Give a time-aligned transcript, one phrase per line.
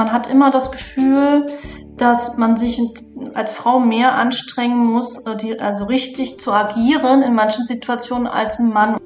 [0.00, 1.52] man hat immer das Gefühl,
[1.98, 2.80] dass man sich
[3.34, 8.70] als Frau mehr anstrengen muss, äh, also richtig zu agieren in manchen Situationen als ein
[8.70, 8.96] Mann.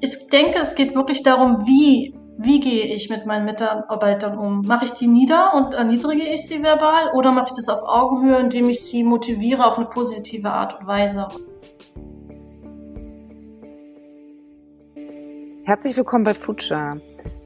[0.00, 4.66] Ich denke, es geht wirklich darum, wie, wie gehe ich mit meinen Mitarbeitern um?
[4.66, 8.38] Mache ich die nieder und erniedrige ich sie verbal oder mache ich das auf Augenhöhe,
[8.38, 11.28] indem ich sie motiviere auf eine positive Art und Weise?
[15.64, 17.00] Herzlich willkommen bei Future.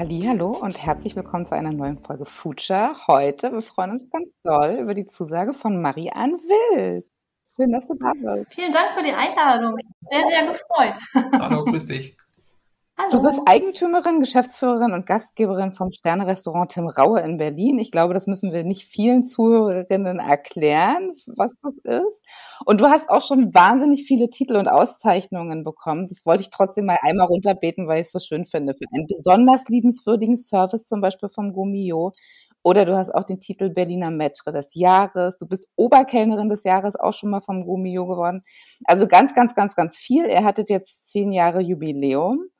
[0.00, 2.96] Hallo und herzlich willkommen zu einer neuen Folge Future.
[3.06, 7.04] Heute, wir freuen uns ganz doll über die Zusage von Marianne Will.
[7.54, 8.54] Schön, dass du da bist.
[8.54, 9.76] Vielen Dank für die Einladung.
[10.08, 10.98] Sehr, sehr gefreut.
[11.38, 12.16] Hallo, grüß dich.
[13.00, 13.22] Hallo.
[13.22, 17.78] Du bist Eigentümerin, Geschäftsführerin und Gastgeberin vom Sterne-Restaurant Tim Raue in Berlin.
[17.78, 22.20] Ich glaube, das müssen wir nicht vielen Zuhörerinnen erklären, was das ist.
[22.66, 26.08] Und du hast auch schon wahnsinnig viele Titel und Auszeichnungen bekommen.
[26.08, 28.74] Das wollte ich trotzdem mal einmal runterbeten, weil ich es so schön finde.
[28.74, 32.12] Für einen besonders liebenswürdigen Service, zum Beispiel vom Gomio.
[32.62, 35.38] Oder du hast auch den Titel Berliner Metre des Jahres.
[35.38, 38.42] Du bist Oberkellnerin des Jahres auch schon mal vom Gomio geworden.
[38.84, 40.26] Also ganz, ganz, ganz, ganz viel.
[40.26, 42.50] Er hattet jetzt zehn Jahre Jubiläum.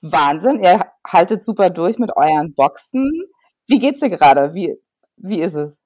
[0.00, 3.10] Wahnsinn, ihr haltet super durch mit euren Boxen.
[3.66, 4.54] Wie geht's dir gerade?
[4.54, 4.76] Wie,
[5.16, 5.78] wie ist es?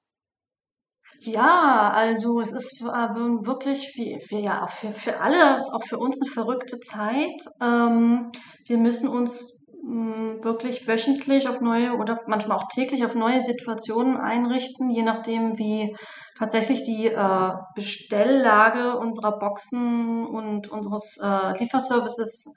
[1.19, 6.21] Ja, also es ist äh, wirklich wie, wie ja für, für alle, auch für uns
[6.21, 7.41] eine verrückte Zeit.
[7.61, 8.29] Ähm,
[8.67, 13.41] wir müssen uns mh, hm, wirklich wöchentlich auf neue oder manchmal auch täglich auf neue
[13.41, 15.95] Situationen einrichten, je nachdem, wie
[16.37, 22.53] tatsächlich die äh, Bestelllage unserer Boxen und unseres äh, Lieferservices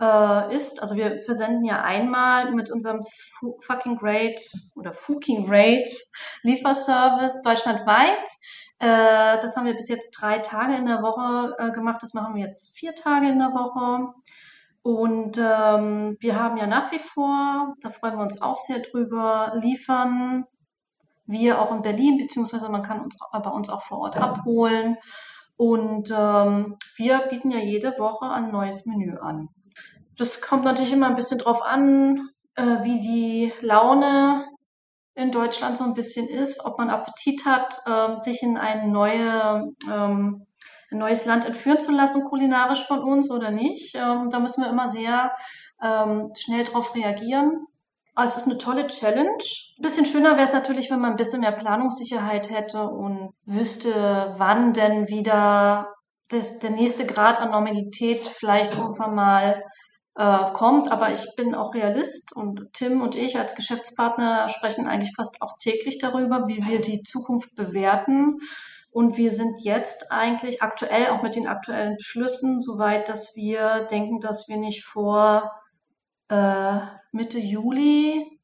[0.00, 0.80] äh, ist.
[0.80, 3.00] Also wir versenden ja einmal mit unserem
[3.60, 4.40] fucking great
[4.74, 5.90] oder fucking great
[6.42, 8.28] Lieferservice deutschlandweit.
[8.78, 12.02] Äh, das haben wir bis jetzt drei Tage in der Woche äh, gemacht.
[12.02, 14.12] Das machen wir jetzt vier Tage in der Woche.
[14.82, 19.52] Und ähm, wir haben ja nach wie vor, da freuen wir uns auch sehr drüber,
[19.56, 20.46] liefern
[21.26, 24.96] wir auch in Berlin, beziehungsweise man kann uns bei uns auch vor Ort abholen.
[25.56, 29.48] Und ähm, wir bieten ja jede Woche ein neues Menü an.
[30.18, 34.44] Das kommt natürlich immer ein bisschen drauf an, äh, wie die Laune
[35.14, 39.72] in Deutschland so ein bisschen ist, ob man Appetit hat, äh, sich in ein, neue,
[39.92, 40.46] ähm,
[40.90, 43.94] ein neues Land entführen zu lassen, kulinarisch von uns oder nicht.
[43.94, 45.32] Ähm, da müssen wir immer sehr
[45.82, 47.66] ähm, schnell drauf reagieren.
[48.14, 49.30] Also es ist eine tolle Challenge.
[49.30, 54.34] Ein bisschen schöner wäre es natürlich, wenn man ein bisschen mehr Planungssicherheit hätte und wüsste,
[54.36, 55.94] wann denn wieder
[56.28, 59.62] das, der nächste Grad an Normalität vielleicht irgendwann mal
[60.18, 60.90] äh, kommt.
[60.90, 65.56] Aber ich bin auch Realist und Tim und ich als Geschäftspartner sprechen eigentlich fast auch
[65.58, 68.40] täglich darüber, wie wir die Zukunft bewerten.
[68.90, 73.86] Und wir sind jetzt eigentlich aktuell auch mit den aktuellen Beschlüssen so weit, dass wir
[73.90, 75.52] denken, dass wir nicht vor
[76.28, 76.78] äh,
[77.12, 78.40] Mitte Juli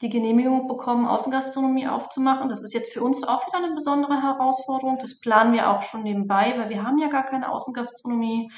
[0.00, 2.48] die Genehmigung bekommen, Außengastronomie aufzumachen.
[2.48, 4.96] Das ist jetzt für uns auch wieder eine besondere Herausforderung.
[4.98, 8.50] Das planen wir auch schon nebenbei, weil wir haben ja gar keine Außengastronomie.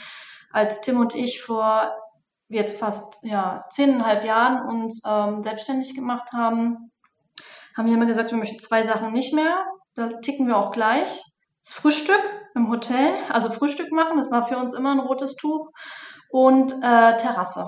[0.52, 1.90] Als Tim und ich vor
[2.48, 6.90] jetzt fast ja, zehneinhalb Jahren uns ähm, selbstständig gemacht haben,
[7.76, 9.64] haben wir immer gesagt, wir möchten zwei Sachen nicht mehr.
[9.94, 11.22] Da ticken wir auch gleich.
[11.62, 12.22] Das Frühstück
[12.54, 15.70] im Hotel, also Frühstück machen, das war für uns immer ein rotes Tuch.
[16.30, 17.66] Und äh, Terrasse.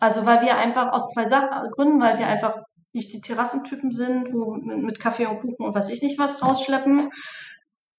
[0.00, 2.58] Also weil wir einfach aus zwei Sachen, Gründen, weil wir einfach
[2.92, 7.10] nicht die Terrassentypen sind, wo mit Kaffee und Kuchen und weiß ich nicht was rausschleppen.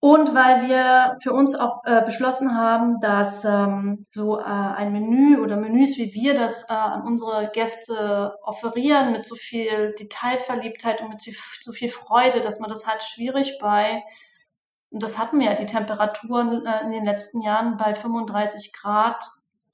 [0.02, 5.42] Und weil wir für uns auch äh, beschlossen haben, dass ähm, so äh, ein Menü
[5.42, 11.10] oder Menüs, wie wir das äh, an unsere Gäste offerieren, mit so viel Detailverliebtheit und
[11.10, 14.04] mit so, viel Freude, dass man das halt schwierig bei,
[14.92, 19.24] und das hatten wir ja die Temperaturen äh, in den letzten Jahren bei 35 Grad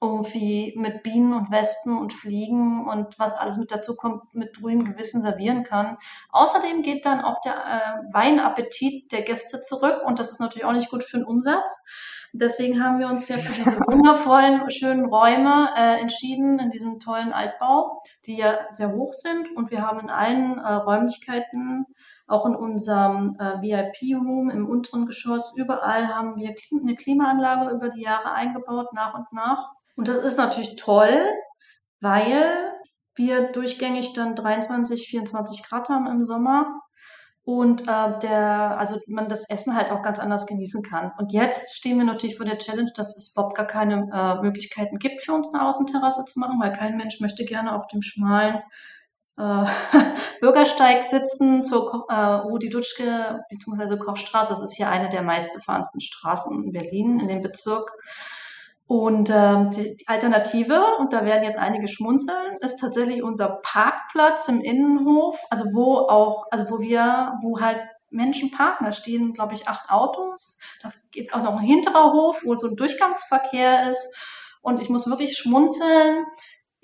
[0.00, 4.84] irgendwie mit Bienen und Wespen und Fliegen und was alles mit dazu kommt, mit ruhigem
[4.84, 5.96] Gewissen servieren kann.
[6.30, 10.72] Außerdem geht dann auch der äh, Weinappetit der Gäste zurück und das ist natürlich auch
[10.72, 11.82] nicht gut für den Umsatz.
[12.32, 17.32] Deswegen haben wir uns ja für diese wundervollen, schönen Räume äh, entschieden, in diesem tollen
[17.32, 19.54] Altbau, die ja sehr hoch sind.
[19.56, 21.86] Und wir haben in allen äh, Räumlichkeiten,
[22.26, 28.02] auch in unserem äh, VIP-Room im unteren Geschoss, überall haben wir eine Klimaanlage über die
[28.02, 29.75] Jahre eingebaut, nach und nach.
[29.96, 31.28] Und das ist natürlich toll,
[32.00, 32.72] weil
[33.14, 36.80] wir durchgängig dann 23, 24 Grad haben im Sommer.
[37.44, 41.12] und äh, der, also man das Essen halt auch ganz anders genießen kann.
[41.16, 44.98] Und jetzt stehen wir natürlich vor der Challenge, dass es überhaupt gar keine äh, Möglichkeiten
[44.98, 48.62] gibt für uns eine Außenterrasse zu machen, weil kein Mensch möchte gerne auf dem schmalen
[49.38, 49.64] äh,
[50.40, 53.96] Bürgersteig sitzen zur äh, Rudi Dutschke bzw.
[53.98, 54.50] Kochstraße.
[54.50, 57.92] Das ist hier eine der meistbefahrensten Straßen in Berlin, in dem Bezirk.
[58.88, 64.46] Und ähm, die, die Alternative, und da werden jetzt einige schmunzeln, ist tatsächlich unser Parkplatz
[64.48, 67.80] im Innenhof, also wo auch, also wo wir, wo halt
[68.10, 68.84] Menschen parken.
[68.84, 70.58] Da stehen, glaube ich, acht Autos.
[70.82, 74.14] Da geht auch noch ein hinterer Hof, wo so ein Durchgangsverkehr ist.
[74.62, 76.24] Und ich muss wirklich schmunzeln.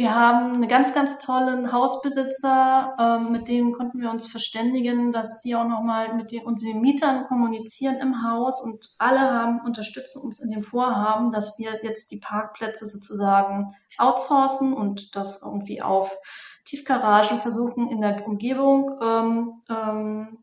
[0.02, 5.42] Wir haben einen ganz, ganz tollen Hausbesitzer, ähm, mit dem konnten wir uns verständigen, dass
[5.42, 10.40] sie auch nochmal mit den, unseren Mietern kommunizieren im Haus und alle haben, unterstützen uns
[10.40, 16.18] in dem Vorhaben, dass wir jetzt die Parkplätze sozusagen outsourcen und das irgendwie auf
[16.64, 20.38] Tiefgaragen versuchen in der Umgebung ähm, ähm,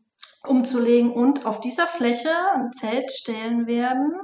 [0.46, 4.14] umzulegen und auf dieser Fläche ein Zelt stellen werden,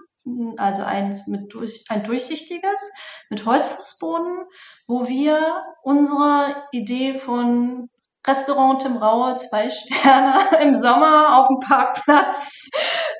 [0.56, 2.92] also eins mit durch, ein durchsichtiges
[3.30, 4.46] mit Holzfußboden,
[4.86, 7.88] wo wir unsere Idee von
[8.26, 12.70] Restaurant Tim Raue, zwei Sterne im Sommer auf dem Parkplatz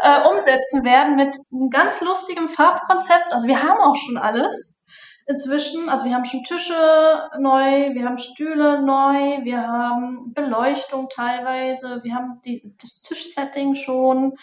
[0.01, 3.33] äh, umsetzen werden mit einem ganz lustigem Farbkonzept.
[3.33, 4.83] Also wir haben auch schon alles
[5.27, 5.89] inzwischen.
[5.89, 12.15] Also wir haben schon Tische neu, wir haben Stühle neu, wir haben Beleuchtung teilweise, wir
[12.15, 14.35] haben die, das Tischsetting schon.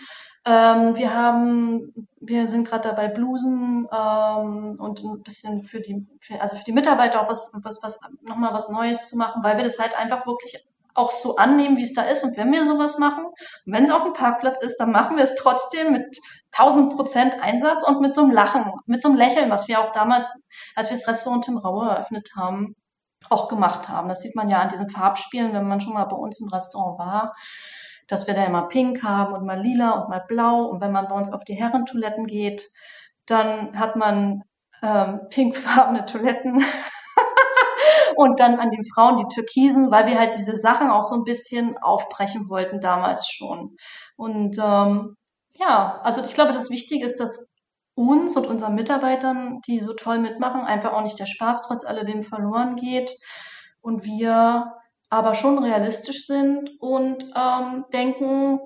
[0.46, 6.42] Ähm, wir haben, wir sind gerade dabei, Blusen ähm, und ein bisschen für die, für,
[6.42, 9.64] also für die Mitarbeiter auch was, was, was nochmal was Neues zu machen, weil wir
[9.64, 10.58] das halt einfach wirklich
[10.96, 12.24] auch so annehmen, wie es da ist.
[12.24, 13.26] Und wenn wir sowas machen,
[13.66, 16.20] wenn es auf dem Parkplatz ist, dann machen wir es trotzdem mit
[16.58, 19.90] 1000 Prozent Einsatz und mit so einem Lachen, mit so einem Lächeln, was wir auch
[19.90, 20.30] damals,
[20.76, 22.76] als wir das Restaurant Tim Raue eröffnet haben,
[23.30, 24.10] auch gemacht haben.
[24.10, 27.00] Das sieht man ja an diesen Farbspielen, wenn man schon mal bei uns im Restaurant
[27.00, 27.34] war
[28.08, 30.66] dass wir da immer pink haben und mal lila und mal blau.
[30.66, 32.70] Und wenn man bei uns auf die Herrentoiletten geht,
[33.26, 34.44] dann hat man
[34.82, 36.64] ähm, pinkfarbene Toiletten.
[38.16, 41.24] und dann an den Frauen die Türkisen, weil wir halt diese Sachen auch so ein
[41.24, 43.76] bisschen aufbrechen wollten damals schon.
[44.16, 45.16] Und ähm,
[45.56, 47.54] ja, also ich glaube, das Wichtige ist, dass
[47.96, 52.24] uns und unseren Mitarbeitern, die so toll mitmachen, einfach auch nicht der Spaß trotz alledem
[52.24, 53.16] verloren geht
[53.82, 54.74] und wir
[55.14, 58.60] aber schon realistisch sind und ähm, denken,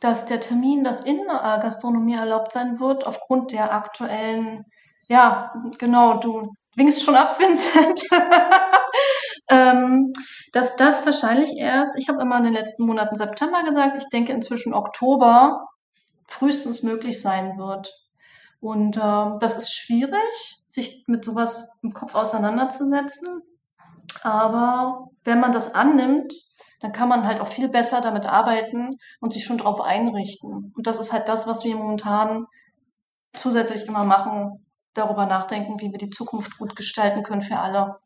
[0.00, 4.64] dass der Termin, das in äh, Gastronomie erlaubt sein wird, aufgrund der aktuellen,
[5.08, 8.02] ja, genau, du winkst schon ab, Vincent,
[9.48, 10.08] ähm,
[10.52, 14.32] dass das wahrscheinlich erst, ich habe immer in den letzten Monaten September gesagt, ich denke
[14.32, 15.68] inzwischen Oktober
[16.26, 17.92] frühestens möglich sein wird.
[18.58, 23.40] Und äh, das ist schwierig, sich mit sowas im Kopf auseinanderzusetzen.
[24.22, 26.34] Aber wenn man das annimmt,
[26.80, 30.72] dann kann man halt auch viel besser damit arbeiten und sich schon darauf einrichten.
[30.76, 32.46] Und das ist halt das, was wir momentan
[33.34, 37.96] zusätzlich immer machen, darüber nachdenken, wie wir die Zukunft gut gestalten können für alle.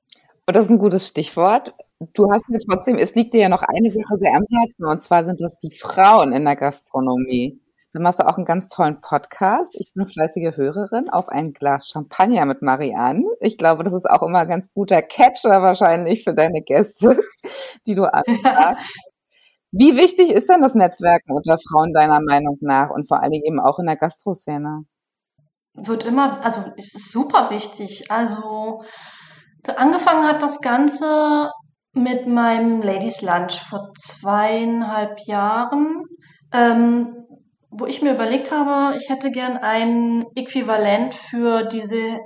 [0.46, 1.74] Und das ist ein gutes Stichwort.
[2.14, 5.02] Du hast mir trotzdem, es liegt dir ja noch eine Sache sehr am Herzen, und
[5.02, 7.60] zwar sind das die Frauen in der Gastronomie.
[7.92, 9.74] Dann machst du auch einen ganz tollen Podcast.
[9.76, 13.24] Ich bin fleißige Hörerin auf ein Glas Champagner mit Marianne.
[13.40, 17.20] Ich glaube, das ist auch immer ein ganz guter Catcher wahrscheinlich für deine Gäste,
[17.86, 18.82] die du anfragst.
[19.72, 23.44] Wie wichtig ist denn das Netzwerken unter Frauen deiner Meinung nach und vor allen Dingen
[23.44, 24.84] eben auch in der Gastroszene?
[25.74, 28.10] Wird immer, also es ist super wichtig.
[28.10, 28.82] Also
[29.76, 31.50] angefangen hat das Ganze
[31.92, 36.04] mit meinem Ladies Lunch vor zweieinhalb Jahren.
[36.52, 37.16] Ähm,
[37.70, 42.18] wo ich mir überlegt habe, ich hätte gern ein Äquivalent für diese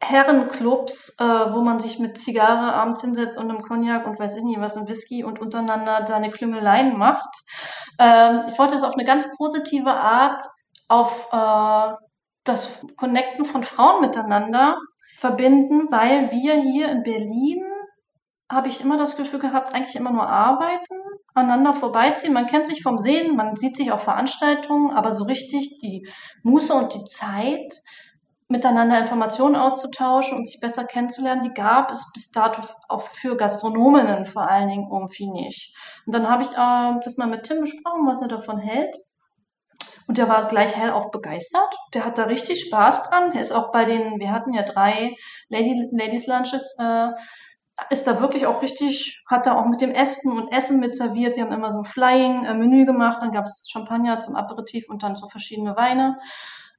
[0.00, 4.44] Herrenclubs, äh, wo man sich mit Zigarre abends hinsetzt und einem Cognac und weiß ich
[4.44, 7.28] nicht was, ein Whisky und untereinander seine Klüngeleien macht.
[7.98, 10.40] Ähm, ich wollte es auf eine ganz positive Art
[10.86, 11.94] auf äh,
[12.44, 14.76] das Connecten von Frauen miteinander
[15.16, 17.64] verbinden, weil wir hier in Berlin
[18.50, 20.94] habe ich immer das Gefühl gehabt, eigentlich immer nur arbeiten,
[21.38, 22.32] aneinander vorbeiziehen.
[22.32, 26.06] Man kennt sich vom Sehen, man sieht sich auf Veranstaltungen, aber so richtig die
[26.42, 27.72] Muße und die Zeit,
[28.48, 34.24] miteinander Informationen auszutauschen und sich besser kennenzulernen, die gab es bis dato auch für Gastronominnen
[34.24, 35.76] vor allen Dingen irgendwie nicht.
[36.06, 38.96] Und dann habe ich äh, das mal mit Tim besprochen, was er davon hält.
[40.06, 41.76] Und der war gleich hellauf begeistert.
[41.92, 43.32] Der hat da richtig Spaß dran.
[43.32, 45.14] Er ist auch bei den, wir hatten ja drei
[45.50, 47.08] Lady, Ladies Lunches, äh,
[47.90, 51.36] ist da wirklich auch richtig, hat da auch mit dem Essen und Essen mit serviert.
[51.36, 55.16] Wir haben immer so ein Flying-Menü gemacht, dann gab es Champagner zum Aperitif und dann
[55.16, 56.18] so verschiedene Weine.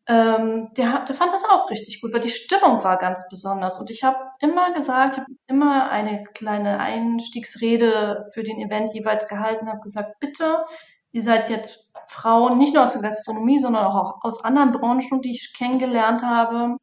[0.08, 3.80] ähm, der, der fand das auch richtig gut, weil die Stimmung war ganz besonders.
[3.80, 9.28] Und ich habe immer gesagt, ich habe immer eine kleine Einstiegsrede für den Event jeweils
[9.28, 10.66] gehalten, habe gesagt, bitte,
[11.12, 15.32] ihr seid jetzt Frauen, nicht nur aus der Gastronomie, sondern auch aus anderen Branchen, die
[15.32, 16.78] ich kennengelernt habe,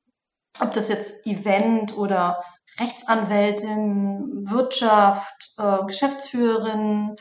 [0.60, 2.42] ob das jetzt Event oder
[2.78, 7.16] Rechtsanwältin, Wirtschaft, äh, Geschäftsführerin,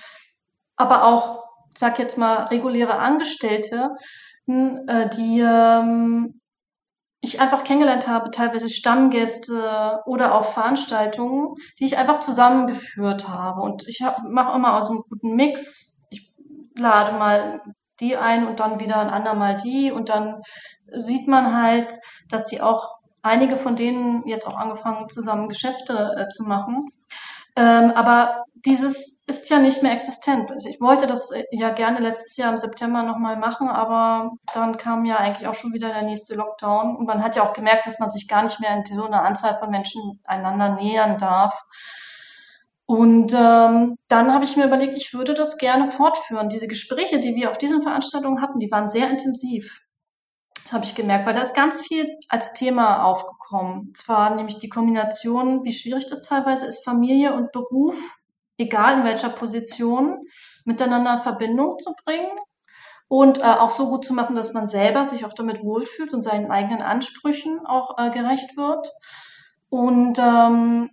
[0.76, 1.44] aber auch,
[1.76, 3.90] sag jetzt mal, reguläre Angestellte,
[4.48, 6.42] äh, die ähm,
[7.22, 13.62] ich einfach kennengelernt habe, teilweise Stammgäste oder auch Veranstaltungen, die ich einfach zusammengeführt habe.
[13.62, 16.06] Und ich mache immer aus einem guten Mix.
[16.10, 16.32] Ich
[16.78, 17.62] lade mal
[18.00, 20.42] die ein und dann wieder ein andermal die und dann
[20.98, 21.98] sieht man halt,
[22.30, 26.90] dass die auch einige von denen jetzt auch angefangen zusammen Geschäfte äh, zu machen.
[27.58, 30.52] Ähm, aber dieses ist ja nicht mehr existent.
[30.52, 34.78] Also ich wollte das äh, ja gerne letztes Jahr im September nochmal machen, aber dann
[34.78, 37.88] kam ja eigentlich auch schon wieder der nächste Lockdown und man hat ja auch gemerkt,
[37.88, 41.64] dass man sich gar nicht mehr in so einer Anzahl von Menschen einander nähern darf.
[42.88, 46.50] Und ähm, dann habe ich mir überlegt, ich würde das gerne fortführen.
[46.50, 49.85] Diese Gespräche, die wir auf diesen Veranstaltungen hatten, die waren sehr intensiv.
[50.72, 53.94] Habe ich gemerkt, weil da ist ganz viel als Thema aufgekommen.
[53.94, 57.96] Zwar nämlich die Kombination, wie schwierig das teilweise ist, Familie und Beruf,
[58.58, 60.20] egal in welcher Position,
[60.66, 62.32] miteinander in Verbindung zu bringen
[63.08, 66.22] und äh, auch so gut zu machen, dass man selber sich auch damit wohlfühlt und
[66.22, 68.90] seinen eigenen Ansprüchen auch äh, gerecht wird.
[69.70, 70.90] Und ähm,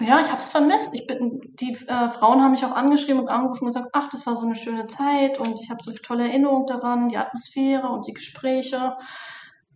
[0.00, 0.94] ja, ich habe es vermisst.
[0.94, 4.26] Ich bin, die äh, Frauen haben mich auch angeschrieben und angerufen und gesagt, ach, das
[4.26, 8.06] war so eine schöne Zeit und ich habe so tolle Erinnerungen daran, die Atmosphäre und
[8.06, 8.96] die Gespräche.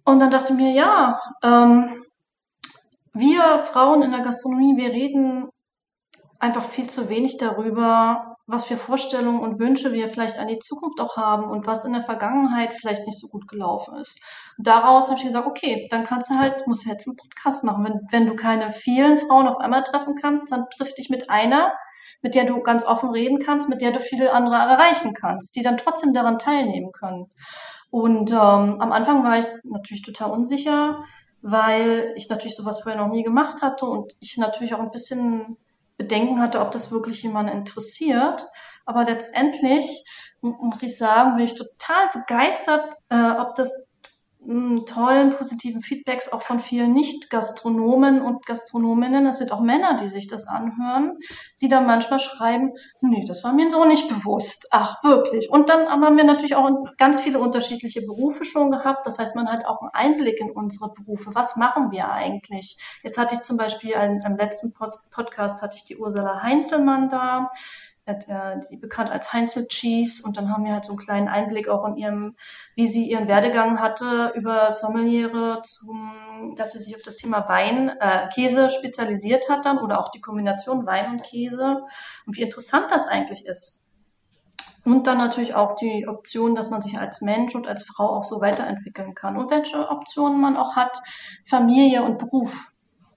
[0.04, 2.04] Und dann dachte ich mir, ja, ähm,
[3.12, 5.48] wir Frauen in der Gastronomie, wir reden
[6.38, 11.00] einfach viel zu wenig darüber, was für Vorstellungen und Wünsche wir vielleicht an die Zukunft
[11.00, 14.20] auch haben und was in der Vergangenheit vielleicht nicht so gut gelaufen ist.
[14.58, 17.64] Und daraus habe ich gesagt, okay, dann kannst du halt, musst du jetzt einen Podcast
[17.64, 17.84] machen.
[17.84, 21.72] Wenn, wenn du keine vielen Frauen auf einmal treffen kannst, dann triff dich mit einer,
[22.20, 25.62] mit der du ganz offen reden kannst, mit der du viele andere erreichen kannst, die
[25.62, 27.30] dann trotzdem daran teilnehmen können.
[27.90, 28.36] Und ähm,
[28.80, 31.04] am Anfang war ich natürlich total unsicher,
[31.40, 35.56] weil ich natürlich sowas vorher noch nie gemacht hatte und ich natürlich auch ein bisschen
[35.96, 38.46] Bedenken hatte, ob das wirklich jemanden interessiert.
[38.84, 40.04] Aber letztendlich
[40.40, 43.88] muss ich sagen, bin ich total begeistert, äh, ob das
[44.86, 49.26] tollen positiven Feedbacks auch von vielen Nicht-Gastronomen und Gastronominnen.
[49.26, 51.16] Es sind auch Männer, die sich das anhören,
[51.60, 54.68] die dann manchmal schreiben, nee, das war mir so nicht bewusst.
[54.70, 55.50] Ach, wirklich.
[55.50, 59.06] Und dann haben wir natürlich auch ganz viele unterschiedliche Berufe schon gehabt.
[59.06, 61.34] Das heißt, man hat auch einen Einblick in unsere Berufe.
[61.34, 62.76] Was machen wir eigentlich?
[63.02, 67.48] Jetzt hatte ich zum Beispiel am letzten Post Podcast hatte ich die Ursula Heinzelmann da
[68.06, 71.86] die bekannt als Heinzel Cheese und dann haben wir halt so einen kleinen Einblick auch
[71.86, 72.36] in ihrem,
[72.74, 77.88] wie sie ihren Werdegang hatte über Sommeliere zum, dass sie sich auf das Thema Wein,
[78.00, 81.70] äh, Käse spezialisiert hat dann oder auch die Kombination Wein und Käse
[82.26, 83.90] und wie interessant das eigentlich ist.
[84.84, 88.24] Und dann natürlich auch die Option, dass man sich als Mensch und als Frau auch
[88.24, 91.00] so weiterentwickeln kann und welche Optionen man auch hat,
[91.46, 92.73] Familie und Beruf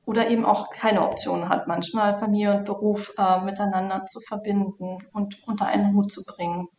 [0.08, 5.36] oder eben auch keine Option hat, manchmal Familie und Beruf äh, miteinander zu verbinden und
[5.46, 6.70] unter einen Hut zu bringen.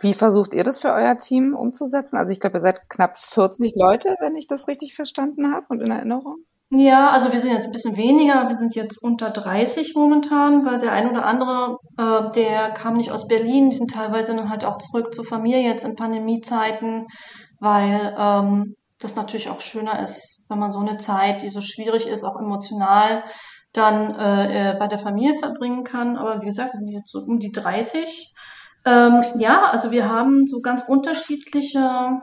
[0.00, 2.16] Wie versucht ihr das für euer Team umzusetzen?
[2.16, 5.80] Also ich glaube, ihr seid knapp 40 Leute, wenn ich das richtig verstanden habe und
[5.80, 6.44] in Erinnerung.
[6.70, 8.48] Ja, also wir sind jetzt ein bisschen weniger.
[8.48, 13.10] Wir sind jetzt unter 30 momentan, weil der ein oder andere, äh, der kam nicht
[13.10, 13.70] aus Berlin.
[13.70, 17.06] Die sind teilweise dann halt auch zurück zur Familie jetzt in Pandemiezeiten,
[17.60, 22.06] weil ähm, das natürlich auch schöner ist, wenn man so eine Zeit, die so schwierig
[22.06, 23.24] ist, auch emotional,
[23.72, 26.16] dann äh, äh bei der Familie verbringen kann.
[26.16, 28.32] Aber wie gesagt, wir sind jetzt so um die 30.
[28.86, 32.20] Ähm, ja, also wir haben so ganz unterschiedliche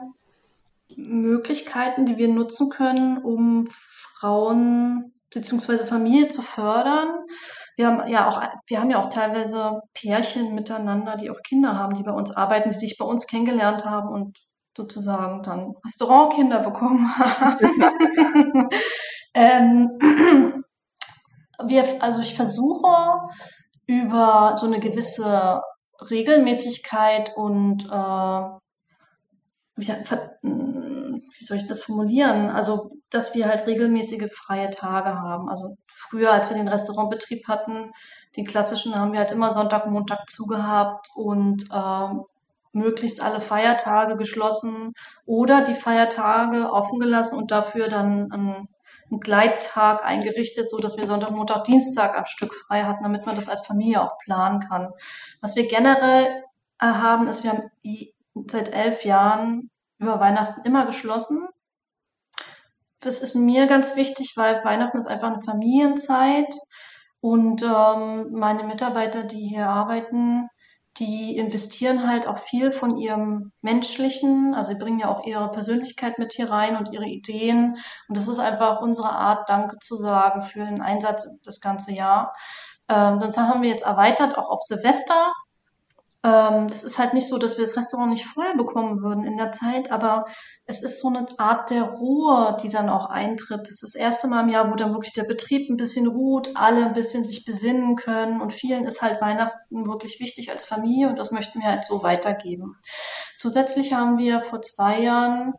[0.96, 5.86] Möglichkeiten, die wir nutzen können, um Frauen bzw.
[5.86, 7.08] Familie zu fördern.
[7.76, 11.94] Wir haben ja auch, wir haben ja auch teilweise Pärchen miteinander, die auch Kinder haben,
[11.94, 14.38] die bei uns arbeiten, die sich bei uns kennengelernt haben und
[14.76, 18.68] sozusagen dann Restaurantkinder bekommen haben.
[19.34, 20.64] ähm,
[21.64, 23.18] wir, also ich versuche
[23.86, 25.60] über so eine gewisse
[26.10, 28.42] Regelmäßigkeit und äh,
[29.76, 32.50] wie, wie soll ich das formulieren?
[32.50, 35.48] Also, dass wir halt regelmäßige freie Tage haben.
[35.48, 37.90] Also früher, als wir den Restaurantbetrieb hatten,
[38.36, 42.08] den klassischen, haben wir halt immer Sonntag, Montag zugehabt und äh,
[42.72, 44.92] möglichst alle Feiertage geschlossen
[45.26, 48.68] oder die Feiertage offen gelassen und dafür dann einen,
[49.10, 53.34] einen Gleittag eingerichtet, so dass wir Sonntag, Montag, Dienstag am Stück frei hatten, damit man
[53.34, 54.90] das als Familie auch planen kann.
[55.40, 56.42] Was wir generell
[56.80, 57.70] äh, haben, ist, wir haben
[58.48, 61.46] seit elf Jahren über Weihnachten immer geschlossen.
[63.00, 66.54] Das ist mir ganz wichtig, weil Weihnachten ist einfach eine Familienzeit
[67.20, 70.48] und ähm, meine Mitarbeiter, die hier arbeiten,
[70.98, 76.18] die investieren halt auch viel von ihrem menschlichen, also sie bringen ja auch ihre Persönlichkeit
[76.18, 77.76] mit hier rein und ihre Ideen.
[78.08, 82.34] Und das ist einfach unsere Art, Danke zu sagen für den Einsatz das ganze Jahr.
[82.88, 85.32] Ähm, das haben wir jetzt erweitert, auch auf Silvester.
[86.24, 89.36] Ähm, das ist halt nicht so, dass wir das Restaurant nicht voll bekommen würden in
[89.36, 90.26] der Zeit, aber
[90.66, 93.62] es ist so eine Art der Ruhe, die dann auch eintritt.
[93.62, 96.50] Das ist das erste Mal im Jahr, wo dann wirklich der Betrieb ein bisschen ruht,
[96.54, 101.08] alle ein bisschen sich besinnen können und vielen ist halt Weihnachten wirklich wichtig als Familie
[101.08, 102.76] und das möchten wir halt so weitergeben.
[103.36, 105.54] Zusätzlich haben wir vor zwei Jahren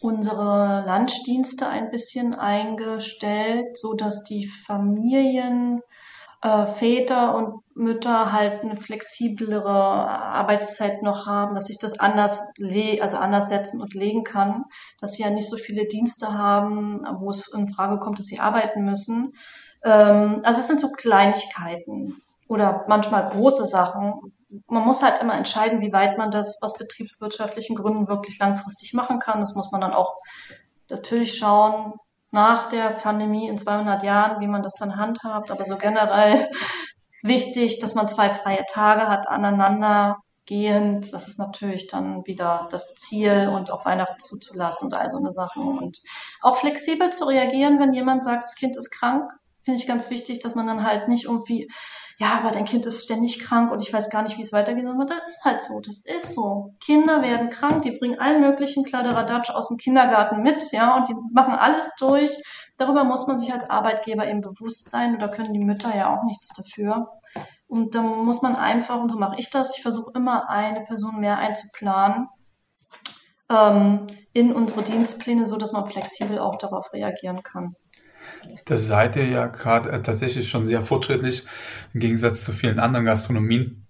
[0.00, 5.80] unsere Landdienste ein bisschen eingestellt, so dass die Familien
[6.42, 13.00] äh, Väter und Mütter halt eine flexiblere Arbeitszeit noch haben, dass ich das anders le
[13.00, 14.64] also anders setzen und legen kann,
[15.00, 18.40] dass sie ja nicht so viele Dienste haben, wo es in Frage kommt, dass sie
[18.40, 19.34] arbeiten müssen.
[19.84, 24.14] Ähm, also es sind so Kleinigkeiten oder manchmal große Sachen.
[24.66, 29.18] Man muss halt immer entscheiden, wie weit man das aus betriebswirtschaftlichen Gründen wirklich langfristig machen
[29.18, 29.40] kann.
[29.40, 30.16] Das muss man dann auch
[30.88, 31.92] natürlich schauen,
[32.30, 35.50] nach der Pandemie in 200 Jahren, wie man das dann handhabt.
[35.50, 36.48] Aber so generell
[37.22, 41.12] wichtig, dass man zwei freie Tage hat aneinander gehend.
[41.12, 45.32] Das ist natürlich dann wieder das Ziel und auch Weihnachten zuzulassen und all so eine
[45.32, 45.78] Sachen.
[45.78, 45.98] Und
[46.40, 49.30] auch flexibel zu reagieren, wenn jemand sagt, das Kind ist krank,
[49.62, 51.68] finde ich ganz wichtig, dass man dann halt nicht irgendwie
[52.20, 54.86] ja, aber dein Kind ist ständig krank und ich weiß gar nicht, wie es weitergeht.
[54.86, 56.74] Aber das ist halt so, das ist so.
[56.80, 61.14] Kinder werden krank, die bringen allen möglichen Kladderadatsch aus dem Kindergarten mit, ja, und die
[61.32, 62.30] machen alles durch.
[62.76, 66.12] Darüber muss man sich als Arbeitgeber eben bewusst sein und da können die Mütter ja
[66.12, 67.12] auch nichts dafür.
[67.68, 71.20] Und da muss man einfach, und so mache ich das, ich versuche immer eine Person
[71.20, 72.26] mehr einzuplanen
[73.48, 77.76] ähm, in unsere Dienstpläne, so dass man flexibel auch darauf reagieren kann.
[78.64, 81.44] Da seid ihr ja gerade äh, tatsächlich schon sehr fortschrittlich
[81.94, 83.86] im Gegensatz zu vielen anderen Gastronomien.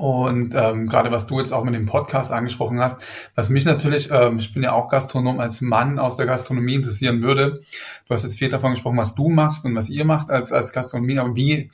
[0.00, 3.02] Und ähm, gerade was du jetzt auch mit dem Podcast angesprochen hast,
[3.34, 7.22] was mich natürlich, ähm, ich bin ja auch Gastronom als Mann aus der Gastronomie interessieren
[7.22, 7.60] würde.
[8.06, 10.72] Du hast jetzt viel davon gesprochen, was du machst und was ihr macht als, als
[10.72, 11.70] Gastronomie, aber wie,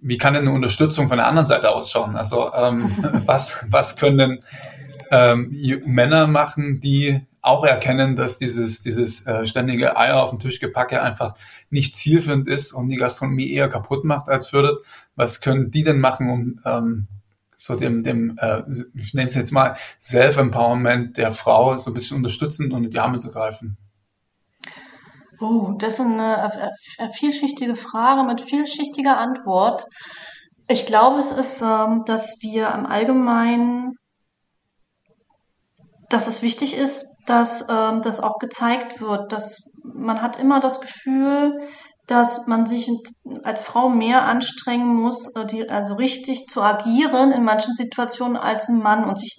[0.00, 2.16] wie kann denn eine Unterstützung von der anderen Seite ausschauen?
[2.16, 2.90] Also ähm,
[3.26, 4.44] was, was können denn
[5.12, 10.60] ähm, Männer machen, die auch erkennen, dass dieses, dieses äh, ständige Eier auf den Tisch
[10.60, 11.34] gepacke einfach
[11.70, 14.82] nicht zielführend ist und die Gastronomie eher kaputt macht als fördert.
[15.16, 17.08] Was können die denn machen, um ähm,
[17.54, 18.62] so dem, dem äh,
[18.94, 22.98] ich nenne es jetzt mal, Self-Empowerment der Frau so ein bisschen unterstützen und in die
[22.98, 23.76] Arme zu greifen?
[25.40, 26.52] Oh, das ist eine,
[26.98, 29.86] eine vielschichtige Frage mit vielschichtiger Antwort.
[30.68, 33.94] Ich glaube, es ist, ähm, dass wir im Allgemeinen
[36.08, 40.80] dass es wichtig ist, dass ähm, das auch gezeigt wird, dass man hat immer das
[40.80, 41.60] Gefühl,
[42.08, 42.90] dass man sich
[43.44, 48.68] als Frau mehr anstrengen muss, äh, die, also richtig zu agieren in manchen Situationen als
[48.68, 49.04] ein Mann.
[49.04, 49.36] Und ich,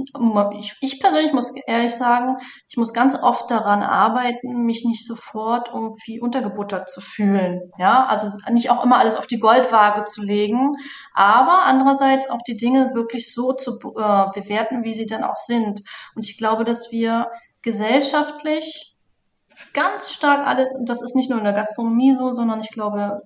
[0.79, 2.37] ich persönlich muss ehrlich sagen,
[2.69, 7.71] ich muss ganz oft daran arbeiten, mich nicht sofort irgendwie untergebuttert zu fühlen.
[7.79, 10.71] Ja, also nicht auch immer alles auf die Goldwaage zu legen,
[11.13, 15.81] aber andererseits auch die Dinge wirklich so zu äh, bewerten, wie sie dann auch sind.
[16.15, 17.31] Und ich glaube, dass wir
[17.63, 18.88] gesellschaftlich
[19.73, 23.21] ganz stark alle, das ist nicht nur in der Gastronomie so, sondern ich glaube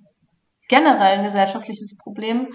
[0.68, 2.54] generell ein gesellschaftliches Problem,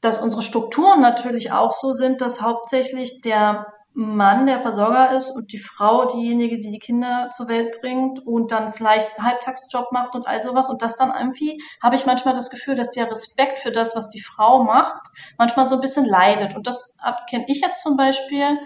[0.00, 5.52] dass unsere Strukturen natürlich auch so sind, dass hauptsächlich der Mann der Versorger ist und
[5.52, 10.14] die Frau diejenige, die die Kinder zur Welt bringt und dann vielleicht einen Halbtagsjob macht
[10.14, 10.70] und all sowas.
[10.70, 14.08] Und das dann irgendwie habe ich manchmal das Gefühl, dass der Respekt für das, was
[14.08, 15.02] die Frau macht,
[15.36, 16.56] manchmal so ein bisschen leidet.
[16.56, 16.96] Und das
[17.28, 18.58] kenne ich jetzt zum Beispiel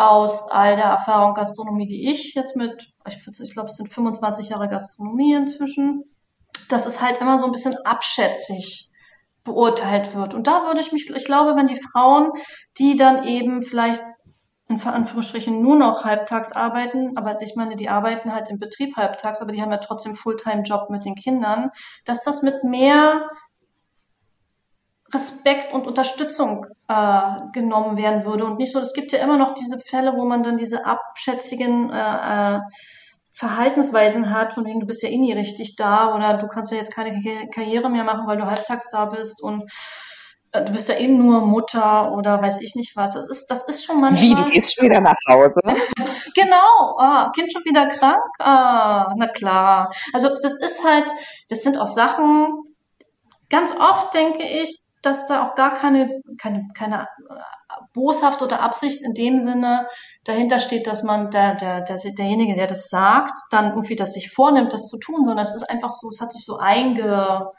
[0.00, 4.50] aus all der Erfahrung Gastronomie, die ich jetzt mit ich, ich glaube, es sind 25
[4.50, 6.04] Jahre Gastronomie inzwischen,
[6.68, 8.90] dass es halt immer so ein bisschen abschätzig
[9.42, 10.34] beurteilt wird.
[10.34, 12.30] Und da würde ich mich, ich glaube, wenn die Frauen,
[12.78, 14.02] die dann eben vielleicht
[14.68, 19.42] in Anführungsstrichen nur noch halbtags arbeiten, aber ich meine, die arbeiten halt im Betrieb halbtags,
[19.42, 21.70] aber die haben ja trotzdem Fulltime-Job mit den Kindern,
[22.04, 23.28] dass das mit mehr
[25.12, 29.54] Respekt und Unterstützung äh, genommen werden würde und nicht so, es gibt ja immer noch
[29.54, 32.60] diese Fälle, wo man dann diese abschätzigen äh, äh,
[33.32, 36.78] Verhaltensweisen hat, von wegen du bist ja eh nie richtig da oder du kannst ja
[36.78, 37.18] jetzt keine
[37.52, 39.64] Karriere mehr machen, weil du halbtags da bist und
[40.52, 43.14] äh, du bist ja eh nur Mutter oder weiß ich nicht was.
[43.14, 44.30] Das ist, das ist schon manchmal.
[44.30, 45.60] Wie, du gehst schon wieder nach Hause?
[46.34, 48.20] genau, ah, Kind schon wieder krank?
[48.38, 49.90] Ah, na klar.
[50.12, 51.10] Also das ist halt,
[51.48, 52.62] das sind auch Sachen,
[53.48, 57.08] ganz oft denke ich, dass da auch gar keine, keine, keine
[57.92, 59.86] boshaft oder Absicht in dem Sinne
[60.24, 64.30] dahinter steht, dass man der, der, der, derjenige, der das sagt, dann irgendwie das sich
[64.30, 67.50] vornimmt, das zu tun, sondern es ist einfach so, es hat sich so einge,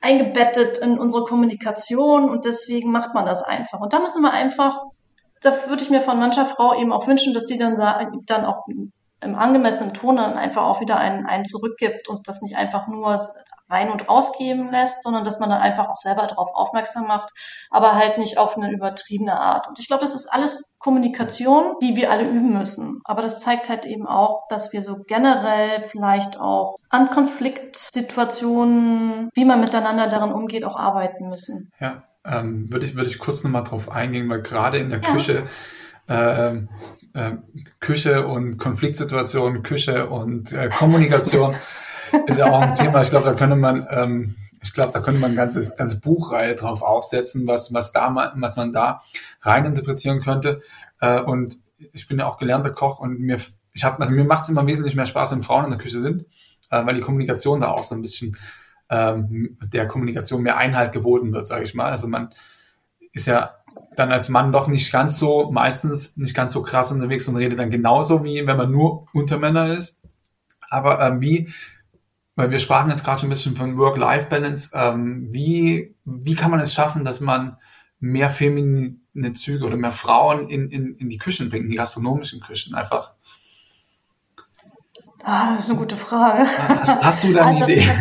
[0.00, 3.80] eingebettet in unsere Kommunikation und deswegen macht man das einfach.
[3.80, 4.84] Und da müssen wir einfach,
[5.40, 7.74] da würde ich mir von mancher Frau eben auch wünschen, dass die dann,
[8.26, 8.66] dann auch
[9.20, 13.18] im angemessenen Ton dann einfach auch wieder einen, einen zurückgibt und das nicht einfach nur
[13.70, 17.28] rein und rausgeben lässt, sondern dass man dann einfach auch selber darauf aufmerksam macht,
[17.70, 19.68] aber halt nicht auf eine übertriebene Art.
[19.68, 23.02] Und ich glaube, das ist alles Kommunikation, die wir alle üben müssen.
[23.04, 29.44] Aber das zeigt halt eben auch, dass wir so generell vielleicht auch an Konfliktsituationen, wie
[29.44, 31.70] man miteinander darin umgeht, auch arbeiten müssen.
[31.78, 35.10] Ja, ähm, würde ich, würde ich kurz nochmal drauf eingehen, weil gerade in der ja.
[35.10, 35.46] Küche
[36.08, 37.36] äh, äh,
[37.80, 41.54] Küche und Konfliktsituationen, Küche und äh, Kommunikation
[42.26, 43.02] ist ja auch ein Thema.
[43.02, 46.54] Ich glaube, da könnte man, ähm, ich glaube, da könnte man ein ganzes, ganze Buchreihe
[46.54, 49.02] drauf aufsetzen, was, was da, was man da
[49.42, 50.62] rein interpretieren könnte.
[51.00, 51.58] Äh, und
[51.92, 53.38] ich bin ja auch gelernter Koch und mir,
[53.72, 56.00] ich habe, also mir macht es immer wesentlich mehr Spaß, wenn Frauen in der Küche
[56.00, 56.24] sind,
[56.70, 58.36] äh, weil die Kommunikation da auch so ein bisschen
[58.90, 61.90] ähm, der Kommunikation mehr Einhalt geboten wird, sage ich mal.
[61.90, 62.32] Also man
[63.12, 63.57] ist ja
[63.98, 67.58] dann als Mann doch nicht ganz so, meistens nicht ganz so krass unterwegs und redet
[67.58, 70.00] dann genauso wie wenn man nur unter Männer ist.
[70.70, 71.48] Aber ähm, wie
[72.38, 74.70] weil wir sprachen jetzt gerade schon ein bisschen von Work-Life-Balance.
[74.72, 77.56] Ähm, wie, wie kann man es schaffen, dass man
[77.98, 82.38] mehr feminine Züge oder mehr Frauen in, in, in die Küchen bringt, in die gastronomischen
[82.38, 83.14] Küchen einfach?
[85.24, 86.46] Ah, das ist eine gute Frage.
[86.46, 87.88] Hast, hast du da eine also, Idee?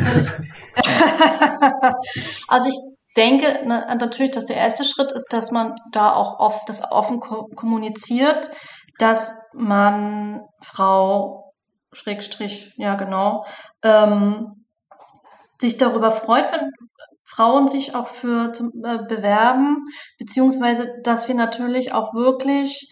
[2.48, 6.90] also ich denke natürlich, dass der erste Schritt ist, dass man da auch oft das
[6.92, 8.52] offen kommuniziert,
[9.00, 11.54] dass man Frau
[11.94, 13.46] Schrägstrich, ja genau,
[13.84, 14.66] ähm,
[15.60, 16.70] sich darüber freut, wenn
[17.24, 19.78] Frauen sich auch für zum, äh, bewerben,
[20.20, 22.90] beziehungsweise dass wir natürlich auch wirklich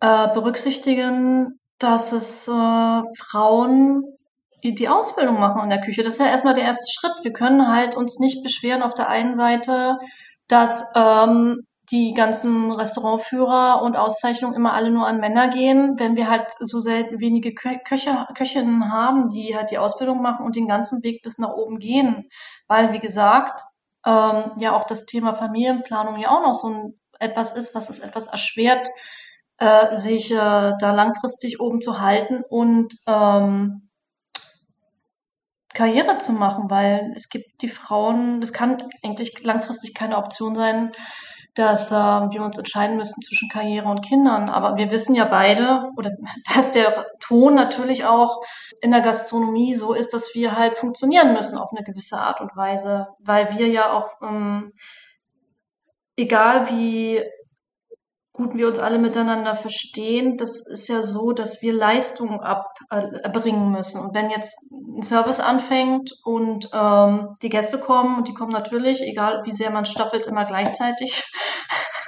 [0.00, 4.04] äh, berücksichtigen, dass es äh, Frauen
[4.62, 6.02] die Ausbildung machen in der Küche.
[6.02, 7.14] Das ist ja erstmal der erste Schritt.
[7.22, 9.98] Wir können halt uns nicht beschweren auf der einen Seite,
[10.46, 16.28] dass ähm, die ganzen Restaurantführer und Auszeichnungen immer alle nur an Männer gehen, wenn wir
[16.28, 21.02] halt so selten wenige Köche, Köchinnen haben, die halt die Ausbildung machen und den ganzen
[21.02, 22.28] Weg bis nach oben gehen.
[22.66, 23.60] Weil, wie gesagt,
[24.06, 28.00] ähm, ja auch das Thema Familienplanung ja auch noch so ein, etwas ist, was es
[28.00, 28.88] etwas erschwert,
[29.58, 33.90] äh, sich äh, da langfristig oben zu halten und ähm,
[35.74, 40.92] Karriere zu machen, weil es gibt die Frauen, das kann eigentlich langfristig keine Option sein,
[41.54, 44.48] dass äh, wir uns entscheiden müssen zwischen Karriere und Kindern.
[44.48, 46.10] Aber wir wissen ja beide, oder
[46.54, 48.42] dass der Ton natürlich auch
[48.80, 52.56] in der Gastronomie so ist, dass wir halt funktionieren müssen auf eine gewisse Art und
[52.56, 54.72] Weise, weil wir ja auch, ähm,
[56.16, 57.22] egal wie
[58.42, 62.40] gut wir uns alle miteinander verstehen, das ist ja so, dass wir Leistungen
[62.90, 64.00] erbringen müssen.
[64.00, 69.00] Und wenn jetzt ein Service anfängt und ähm, die Gäste kommen, und die kommen natürlich,
[69.02, 71.22] egal wie sehr man staffelt, immer gleichzeitig,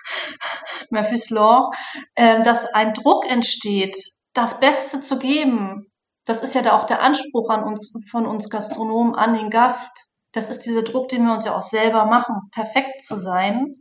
[0.91, 1.71] Murphy's Law,
[2.17, 3.97] äh, dass ein Druck entsteht,
[4.33, 5.87] das Beste zu geben.
[6.25, 9.93] Das ist ja da auch der Anspruch an uns, von uns Gastronomen an den Gast.
[10.33, 13.73] Das ist dieser Druck, den wir uns ja auch selber machen, perfekt zu sein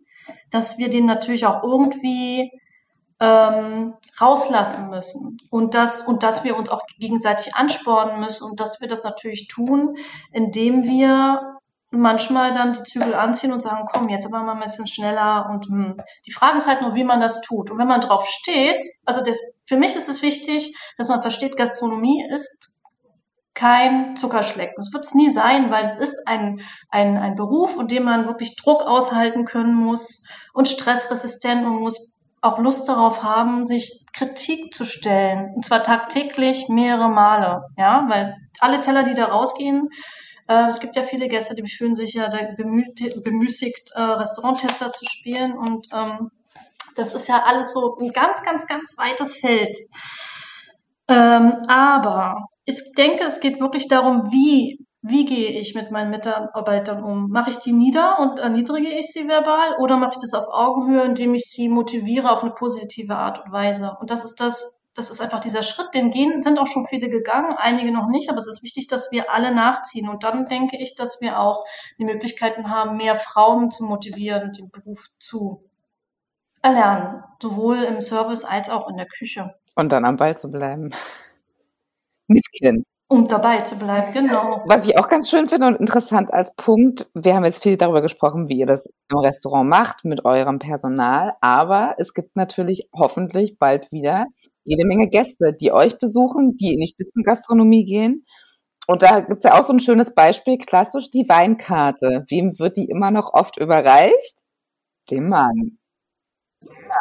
[0.52, 2.52] dass wir den natürlich auch irgendwie
[3.20, 8.82] ähm, rauslassen müssen und dass und dass wir uns auch gegenseitig anspornen müssen und dass
[8.82, 9.96] wir das natürlich tun,
[10.32, 11.54] indem wir
[11.94, 15.68] manchmal dann die Zügel anziehen und sagen, komm, jetzt aber mal ein bisschen schneller und
[15.68, 15.96] hm.
[16.26, 17.70] die Frage ist halt nur, wie man das tut.
[17.70, 21.56] Und wenn man drauf steht, also der, für mich ist es wichtig, dass man versteht,
[21.56, 22.73] Gastronomie ist
[23.54, 24.76] kein Zuckerschlecken.
[24.78, 28.26] Das wird es nie sein, weil es ist ein, ein, ein Beruf, in dem man
[28.26, 34.74] wirklich Druck aushalten können muss und stressresistent und muss auch Lust darauf haben, sich Kritik
[34.74, 35.54] zu stellen.
[35.56, 37.62] Und zwar tagtäglich mehrere Male.
[37.78, 39.90] Ja, weil alle Teller, die da rausgehen,
[40.48, 45.06] äh, es gibt ja viele Gäste, die fühlen sich ja bemüht, bemüßigt, äh, Restauranttester zu
[45.06, 45.54] spielen.
[45.58, 46.32] Und ähm,
[46.98, 49.78] das ist ja alles so ein ganz, ganz, ganz weites Feld.
[51.08, 57.04] Ähm, aber ich denke, es geht wirklich darum, wie, wie gehe ich mit meinen Mitarbeitern
[57.04, 57.30] um?
[57.30, 61.04] Mache ich die nieder und erniedrige ich sie verbal oder mache ich das auf Augenhöhe,
[61.04, 63.98] indem ich sie motiviere auf eine positive Art und Weise?
[64.00, 67.10] Und das ist das, das ist einfach dieser Schritt, den gehen, sind auch schon viele
[67.10, 70.08] gegangen, einige noch nicht, aber es ist wichtig, dass wir alle nachziehen.
[70.08, 71.66] Und dann denke ich, dass wir auch
[71.98, 75.66] die Möglichkeiten haben, mehr Frauen zu motivieren, den Beruf zu
[76.62, 79.54] erlernen, sowohl im Service als auch in der Küche.
[79.76, 80.94] Und dann am Ball zu bleiben.
[82.28, 82.86] Mit Kind.
[83.10, 84.64] Um dabei zu bleiben, genau.
[84.66, 88.02] Was ich auch ganz schön finde und interessant als Punkt, wir haben jetzt viel darüber
[88.02, 93.60] gesprochen, wie ihr das im Restaurant macht mit eurem Personal, aber es gibt natürlich hoffentlich
[93.60, 94.26] bald wieder
[94.64, 98.26] jede Menge Gäste, die euch besuchen, die in die Spitzengastronomie gehen.
[98.88, 102.26] Und da gibt's ja auch so ein schönes Beispiel, klassisch die Weinkarte.
[102.30, 104.36] Wem wird die immer noch oft überreicht?
[105.12, 105.78] Dem Mann.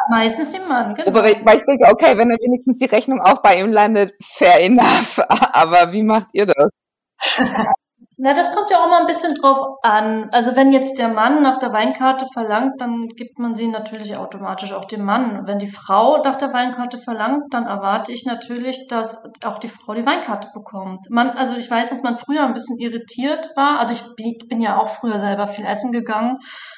[0.09, 1.09] Meistens dem Mann, genau.
[1.09, 4.61] Aber weil ich denke, okay, wenn dann wenigstens die Rechnung auch bei ihm landet, fair
[4.61, 5.19] enough.
[5.53, 6.71] Aber wie macht ihr das?
[8.23, 10.29] Na, das kommt ja auch mal ein bisschen drauf an.
[10.31, 14.71] Also wenn jetzt der Mann nach der Weinkarte verlangt, dann gibt man sie natürlich automatisch
[14.71, 15.45] auch dem Mann.
[15.45, 19.93] Wenn die Frau nach der Weinkarte verlangt, dann erwarte ich natürlich, dass auch die Frau
[19.93, 21.01] die Weinkarte bekommt.
[21.09, 23.79] Man, also ich weiß, dass man früher ein bisschen irritiert war.
[23.81, 26.37] Also ich bin ja auch früher selber viel essen gegangen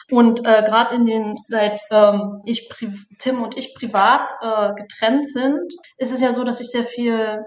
[0.10, 2.70] und äh, gerade in den seit ähm, ich
[3.20, 7.46] Tim und ich privat äh, getrennt sind, ist es ja so, dass ich sehr viel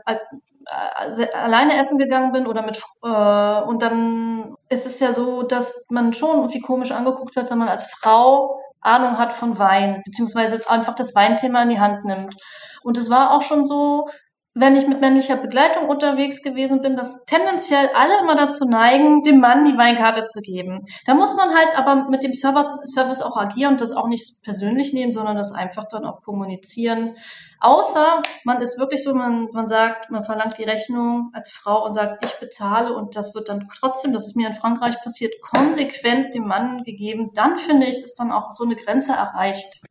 [0.71, 6.13] alleine essen gegangen bin oder mit äh, und dann ist es ja so, dass man
[6.13, 10.95] schon irgendwie komisch angeguckt wird, wenn man als Frau Ahnung hat von Wein, beziehungsweise einfach
[10.95, 12.35] das Weinthema in die Hand nimmt.
[12.83, 14.09] Und es war auch schon so,
[14.59, 19.39] wenn ich mit männlicher Begleitung unterwegs gewesen bin, dass tendenziell alle immer dazu neigen, dem
[19.39, 20.85] Mann die Weinkarte zu geben.
[21.07, 24.93] Da muss man halt aber mit dem Service, auch agieren und das auch nicht persönlich
[24.93, 27.17] nehmen, sondern das einfach dann auch kommunizieren.
[27.61, 31.93] Außer man ist wirklich so, man, man sagt, man verlangt die Rechnung als Frau und
[31.93, 36.35] sagt, ich bezahle und das wird dann trotzdem, das ist mir in Frankreich passiert, konsequent
[36.35, 37.31] dem Mann gegeben.
[37.35, 39.88] Dann finde ich, ist dann auch so eine Grenze erreicht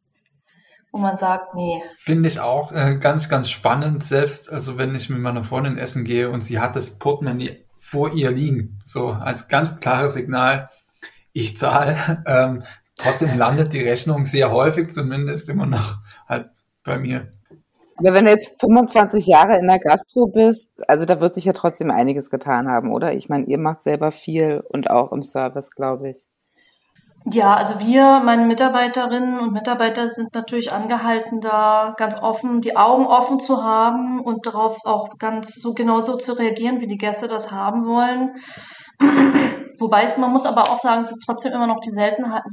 [0.91, 1.81] wo man sagt, nee.
[1.97, 6.03] Finde ich auch äh, ganz, ganz spannend, selbst also wenn ich mit meiner Freundin essen
[6.03, 10.69] gehe und sie hat das Portemonnaie vor ihr liegen, so als ganz klares Signal,
[11.33, 11.95] ich zahle.
[12.27, 12.63] Ähm,
[12.97, 15.97] trotzdem landet die Rechnung sehr häufig zumindest immer noch
[16.27, 16.49] halt
[16.83, 17.31] bei mir.
[17.97, 21.53] Aber wenn du jetzt 25 Jahre in der Gastro bist, also da wird sich ja
[21.53, 23.13] trotzdem einiges getan haben, oder?
[23.13, 26.27] Ich meine, ihr macht selber viel und auch im Service, glaube ich.
[27.29, 33.05] Ja, also wir, meine Mitarbeiterinnen und Mitarbeiter sind natürlich angehalten, da ganz offen die Augen
[33.05, 37.51] offen zu haben und darauf auch ganz so genauso zu reagieren, wie die Gäste das
[37.51, 38.35] haben wollen.
[39.79, 42.43] Wobei es, man muss aber auch sagen, es ist trotzdem immer noch die Seltenheit,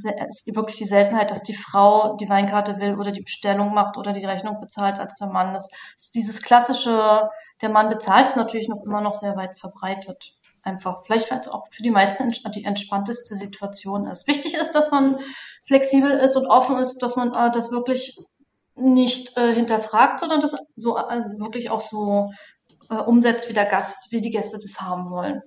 [0.52, 4.26] wirklich die Seltenheit, dass die Frau die Weinkarte will oder die Bestellung macht oder die
[4.26, 5.54] Rechnung bezahlt als der Mann.
[5.54, 7.28] Das ist dieses klassische,
[7.62, 11.48] der Mann bezahlt es natürlich noch immer noch sehr weit verbreitet einfach, vielleicht weil es
[11.48, 14.26] auch für die meisten die entspannteste Situation ist.
[14.26, 15.18] Wichtig ist, dass man
[15.66, 18.18] flexibel ist und offen ist, dass man äh, das wirklich
[18.76, 22.32] nicht äh, hinterfragt, sondern das so äh, wirklich auch so
[22.90, 25.42] äh, umsetzt, wie der Gast, wie die Gäste das haben wollen.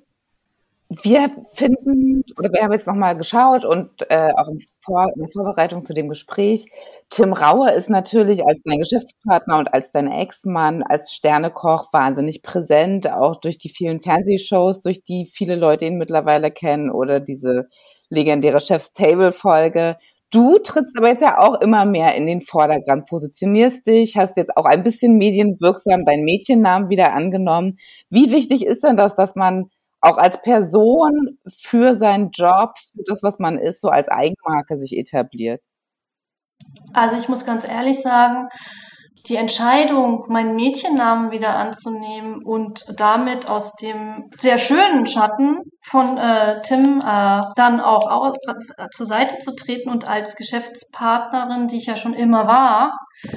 [0.90, 5.30] Wir finden, oder wir haben jetzt nochmal geschaut und äh, auch in, Vor in der
[5.30, 6.72] Vorbereitung zu dem Gespräch,
[7.10, 13.10] Tim Raue ist natürlich als dein Geschäftspartner und als dein Ex-Mann, als Sternekoch wahnsinnig präsent,
[13.12, 17.70] auch durch die vielen Fernsehshows, durch die viele Leute ihn mittlerweile kennen oder diese
[18.10, 19.98] legendäre Chef's Table-Folge.
[20.32, 24.58] Du trittst aber jetzt ja auch immer mehr in den Vordergrund, positionierst dich, hast jetzt
[24.58, 27.78] auch ein bisschen medienwirksam deinen Mädchennamen wieder angenommen.
[28.10, 29.70] Wie wichtig ist denn das, dass man
[30.02, 34.98] auch als Person für seinen Job, für das, was man ist, so als Eigenmarke sich
[34.98, 35.62] etabliert?
[36.94, 38.48] Also ich muss ganz ehrlich sagen,
[39.28, 46.62] die Entscheidung, meinen Mädchennamen wieder anzunehmen und damit aus dem sehr schönen Schatten von äh,
[46.62, 48.38] Tim äh, dann auch aus,
[48.94, 52.94] zur Seite zu treten und als Geschäftspartnerin, die ich ja schon immer war,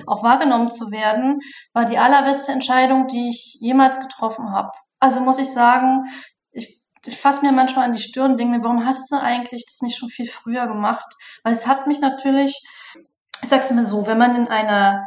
[0.06, 1.40] auch wahrgenommen zu werden,
[1.72, 4.70] war die allerbeste Entscheidung, die ich jemals getroffen habe.
[5.00, 6.04] Also muss ich sagen,
[7.06, 9.80] ich fasse mir manchmal an die Stirn und denke mir, warum hast du eigentlich das
[9.80, 11.06] nicht schon viel früher gemacht?
[11.42, 12.60] Weil es hat mich natürlich,
[13.42, 15.05] ich sag's mal so, wenn man in einer,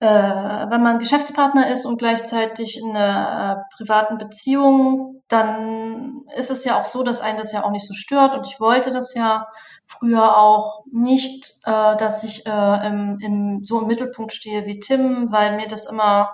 [0.00, 6.64] äh, wenn man Geschäftspartner ist und gleichzeitig in einer äh, privaten Beziehung, dann ist es
[6.64, 8.34] ja auch so, dass einen das ja auch nicht so stört.
[8.34, 9.46] Und ich wollte das ja
[9.86, 15.30] früher auch nicht, äh, dass ich äh, im, im, so im Mittelpunkt stehe wie Tim,
[15.30, 16.32] weil mir das immer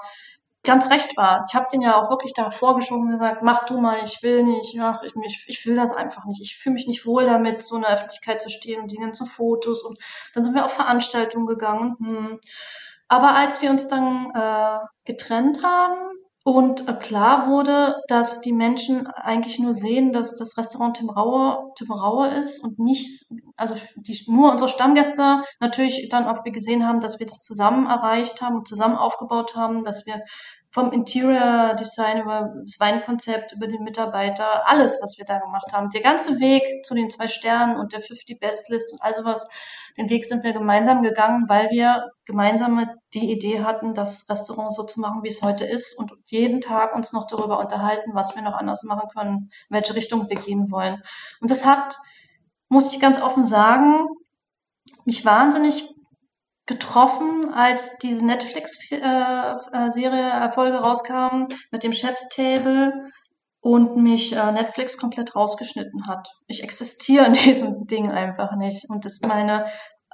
[0.67, 1.43] ganz recht war.
[1.49, 4.43] Ich habe den ja auch wirklich da vorgeschoben und gesagt, mach du mal, ich will
[4.43, 6.43] nicht, ach, ich, ich, ich will das einfach nicht.
[6.43, 9.27] Ich fühle mich nicht wohl damit, so in der Öffentlichkeit zu stehen und die ganzen
[9.27, 9.83] Fotos.
[9.83, 9.99] Und
[10.35, 11.97] dann sind wir auf Veranstaltungen gegangen.
[11.99, 12.41] Hm.
[13.09, 16.16] Aber als wir uns dann äh, getrennt haben
[16.47, 21.73] und äh, klar wurde, dass die Menschen eigentlich nur sehen, dass das Restaurant Tim Raue,
[21.77, 26.87] Tim Raue ist und nicht, also die, nur unsere Stammgäste natürlich dann auch wir gesehen
[26.87, 30.23] haben, dass wir das zusammen erreicht haben zusammen aufgebaut haben, dass wir
[30.77, 35.89] vom Interior Design über das Weinkonzept, über den Mitarbeiter, alles, was wir da gemacht haben.
[35.89, 39.49] Der ganze Weg zu den zwei Sternen und der 50 Best List und all sowas,
[39.97, 44.83] den Weg sind wir gemeinsam gegangen, weil wir gemeinsam die Idee hatten, das Restaurant so
[44.83, 48.43] zu machen, wie es heute ist und jeden Tag uns noch darüber unterhalten, was wir
[48.43, 51.03] noch anders machen können, in welche Richtung wir gehen wollen.
[51.41, 51.97] Und das hat,
[52.69, 54.09] muss ich ganz offen sagen,
[55.07, 55.97] mich wahnsinnig
[56.67, 59.01] getroffen, als diese Netflix-Serie
[59.73, 62.93] äh, Erfolge rauskam mit dem Chef's Table
[63.61, 66.29] und mich äh, Netflix komplett rausgeschnitten hat.
[66.47, 68.89] Ich existiere in diesem Ding einfach nicht.
[68.89, 69.67] Und das meine,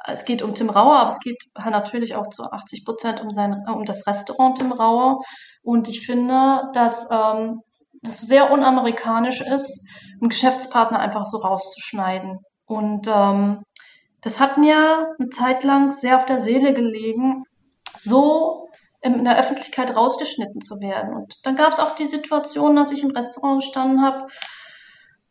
[0.06, 3.64] es geht um Tim Rauer, aber es geht natürlich auch zu 80 Prozent um sein,
[3.72, 5.20] um das Restaurant Tim Rauer.
[5.62, 7.60] Und ich finde, dass ähm,
[8.02, 9.88] das sehr unamerikanisch ist,
[10.20, 12.38] einen Geschäftspartner einfach so rauszuschneiden.
[12.66, 13.62] Und ähm,
[14.22, 17.44] das hat mir eine Zeit lang sehr auf der Seele gelegen,
[17.96, 18.68] so
[19.02, 21.12] in der Öffentlichkeit rausgeschnitten zu werden.
[21.14, 24.28] Und dann gab es auch die Situation, dass ich im Restaurant gestanden habe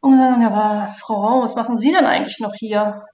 [0.01, 3.05] und gesagt habe, ja, Frau Rau, was machen Sie denn eigentlich noch hier?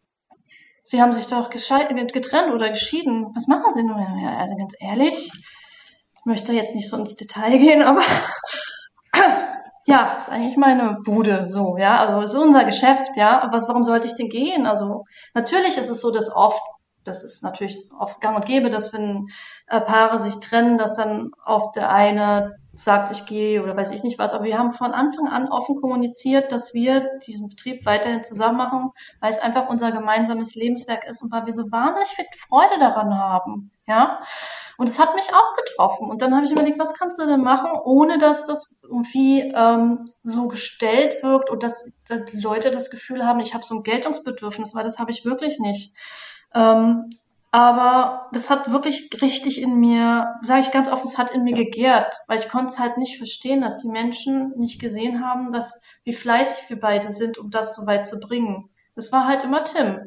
[0.82, 3.28] Sie haben sich doch getrennt oder geschieden.
[3.36, 4.00] Was machen Sie nun?
[4.24, 8.02] Ja, also ganz ehrlich, ich möchte jetzt nicht so ins Detail gehen, aber
[9.88, 14.08] ja, ist eigentlich meine Bude, so, ja, also ist unser Geschäft, ja, was, warum sollte
[14.08, 14.66] ich denn gehen?
[14.66, 16.62] Also natürlich ist es so, dass oft,
[17.06, 19.28] das ist natürlich oft gang und gäbe, dass wenn
[19.68, 24.04] äh, Paare sich trennen, dass dann oft der eine sagt, ich gehe oder weiß ich
[24.04, 28.26] nicht was, aber wir haben von Anfang an offen kommuniziert, dass wir diesen Betrieb weiterhin
[28.26, 28.90] zusammen machen,
[29.22, 33.18] weil es einfach unser gemeinsames Lebenswerk ist und weil wir so wahnsinnig viel Freude daran
[33.18, 34.22] haben, ja.
[34.78, 36.10] Und es hat mich auch getroffen.
[36.10, 40.06] Und dann habe ich überlegt, was kannst du denn machen, ohne dass das irgendwie ähm,
[40.22, 43.84] so gestellt wirkt und dass, dass die Leute das Gefühl haben, ich habe so ein
[43.84, 45.96] Geltungsbedürfnis, weil das habe ich wirklich nicht.
[46.54, 47.10] Ähm,
[47.52, 51.56] aber das hat wirklich richtig in mir, sage ich ganz offen, es hat in mir
[51.56, 55.82] gegärt, weil ich konnte es halt nicht verstehen, dass die Menschen nicht gesehen haben, dass
[56.04, 58.70] wie fleißig wir beide sind, um das so weit zu bringen.
[58.98, 60.00] Das war halt immer Tim.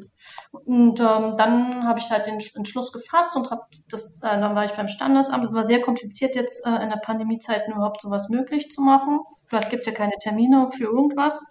[0.51, 4.65] Und ähm, dann habe ich halt den Entschluss gefasst und habe das, äh, dann war
[4.65, 5.45] ich beim Standesamt.
[5.45, 9.21] Es war sehr kompliziert jetzt äh, in der Pandemiezeit überhaupt sowas möglich zu machen.
[9.49, 11.47] Es gibt ja keine Termine für irgendwas.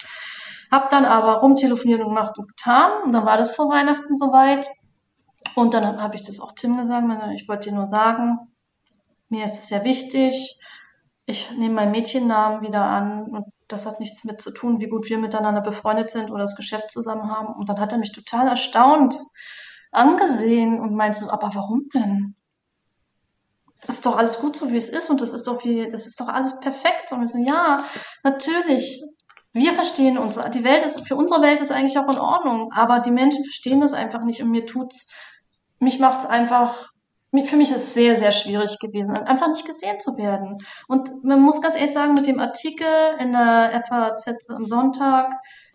[0.71, 3.05] Hab dann aber rumtelefoniert und gemacht und getan.
[3.05, 4.69] Und dann war das vor Weihnachten soweit.
[5.55, 7.07] Und dann habe ich das auch Tim gesagt.
[7.37, 8.39] Ich wollte dir nur sagen,
[9.31, 10.59] mir ist das sehr wichtig.
[11.25, 15.09] Ich nehme meinen Mädchennamen wieder an und das hat nichts mit zu tun, wie gut
[15.09, 17.55] wir miteinander befreundet sind oder das Geschäft zusammen haben.
[17.55, 19.19] Und dann hat er mich total erstaunt
[19.93, 22.37] angesehen und meinte so, aber warum denn?
[23.87, 26.07] Das ist doch alles gut so, wie es ist und das ist doch wie, das
[26.07, 27.13] ist doch alles perfekt.
[27.13, 27.83] Und wir so, ja,
[28.23, 29.03] natürlich.
[29.53, 30.39] Wir verstehen uns.
[30.55, 32.71] Die Welt ist, für unsere Welt ist eigentlich auch in Ordnung.
[32.73, 35.11] Aber die Menschen verstehen das einfach nicht und mir tut's,
[35.79, 36.91] mich macht's einfach
[37.45, 40.57] für mich ist es sehr, sehr schwierig gewesen, einfach nicht gesehen zu werden.
[40.89, 42.89] Und man muss ganz ehrlich sagen, mit dem Artikel
[43.19, 45.33] in der FAZ am Sonntag,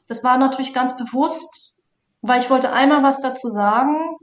[0.07, 1.81] das war natürlich ganz bewusst,
[2.21, 4.17] weil ich wollte einmal was dazu sagen,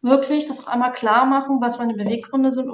[0.00, 2.70] wirklich das auch einmal klar machen, was meine Beweggründe sind,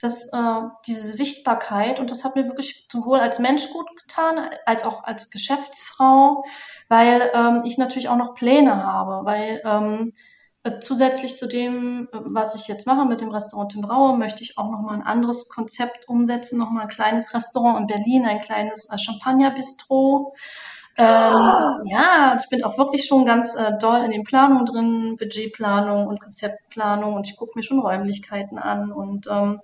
[0.00, 4.84] dass äh, diese Sichtbarkeit und das hat mir wirklich sowohl als Mensch gut getan, als
[4.84, 6.44] auch als Geschäftsfrau,
[6.88, 10.20] weil ähm, ich natürlich auch noch Pläne habe, weil ähm, äh,
[10.80, 14.58] zusätzlich zu dem, äh, was ich jetzt mache mit dem Restaurant Tim Raue, möchte ich
[14.58, 18.98] auch nochmal ein anderes Konzept umsetzen, nochmal ein kleines Restaurant in Berlin, ein kleines äh,
[18.98, 20.34] Champagner-Bistro.
[20.98, 21.52] Ähm,
[21.90, 26.20] ja, ich bin auch wirklich schon ganz äh, doll in den Planungen drin, Budgetplanung und
[26.22, 29.60] Konzeptplanung und ich gucke mir schon Räumlichkeiten an und ähm,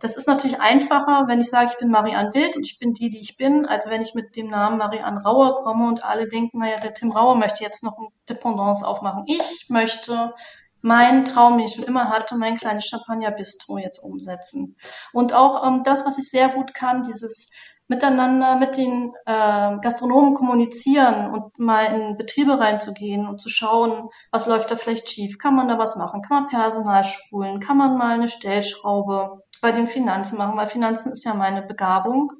[0.00, 3.10] das ist natürlich einfacher, wenn ich sage, ich bin Marianne Wild und ich bin die,
[3.10, 6.58] die ich bin, als wenn ich mit dem Namen Marianne Rauer komme und alle denken,
[6.58, 9.24] naja, der Tim Rauer möchte jetzt noch eine Dependance aufmachen.
[9.26, 10.34] Ich möchte
[10.80, 14.76] meinen Traum, den ich schon immer hatte, mein kleines Champagner-Bistro jetzt umsetzen.
[15.12, 17.50] Und auch ähm, das, was ich sehr gut kann, dieses
[17.86, 24.46] miteinander mit den äh, Gastronomen kommunizieren und mal in Betriebe reinzugehen und zu schauen, was
[24.46, 27.98] läuft da vielleicht schief, kann man da was machen, kann man Personal schulen, kann man
[27.98, 32.32] mal eine Stellschraube bei den Finanzen machen, weil Finanzen ist ja meine Begabung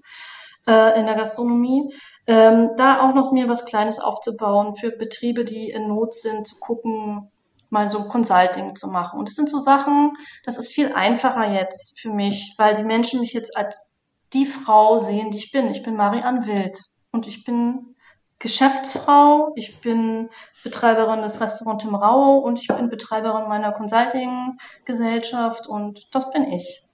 [0.67, 1.95] äh, in der Gastronomie.
[2.27, 6.57] Ähm, da auch noch mir was Kleines aufzubauen für Betriebe, die in Not sind, zu
[6.59, 7.31] gucken,
[7.71, 9.19] mal so Consulting zu machen.
[9.19, 10.13] Und das sind so Sachen,
[10.45, 13.97] das ist viel einfacher jetzt für mich, weil die Menschen mich jetzt als
[14.33, 15.71] die Frau sehen, die ich bin.
[15.71, 16.79] Ich bin Marianne Wild
[17.11, 17.97] und ich bin
[18.39, 20.31] Geschäftsfrau, ich bin
[20.63, 26.87] Betreiberin des Restaurants Tim Rau und ich bin Betreiberin meiner Consulting-Gesellschaft und das bin ich.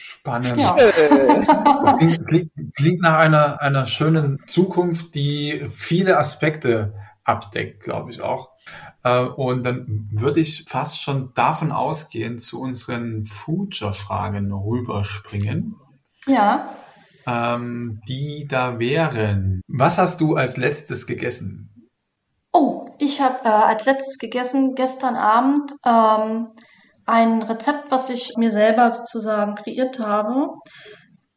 [0.00, 0.56] Spannend.
[0.56, 0.76] Ja.
[0.76, 6.94] Das klingt, klingt, klingt, nach einer, einer schönen Zukunft, die viele Aspekte
[7.24, 8.50] abdeckt, glaube ich auch.
[9.02, 15.74] Äh, und dann würde ich fast schon davon ausgehen, zu unseren Future-Fragen rüberspringen.
[16.26, 16.68] Ja.
[17.26, 19.62] Ähm, die da wären.
[19.66, 21.90] Was hast du als letztes gegessen?
[22.52, 26.48] Oh, ich habe äh, als letztes gegessen gestern Abend ähm,
[27.08, 30.50] ein Rezept, was ich mir selber sozusagen kreiert habe.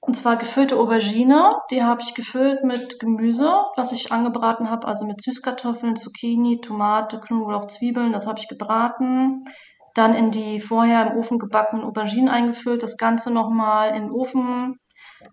[0.02, 1.52] Und zwar gefüllte Aubergine.
[1.70, 7.20] Die habe ich gefüllt mit Gemüse, was ich angebraten habe, also mit Süßkartoffeln, Zucchini, Tomate,
[7.20, 8.12] Knoblauch, Zwiebeln.
[8.12, 9.46] Das habe ich gebraten.
[9.94, 12.84] Dann in die vorher im Ofen gebackenen Auberginen eingefüllt.
[12.84, 14.78] Das Ganze nochmal in den Ofen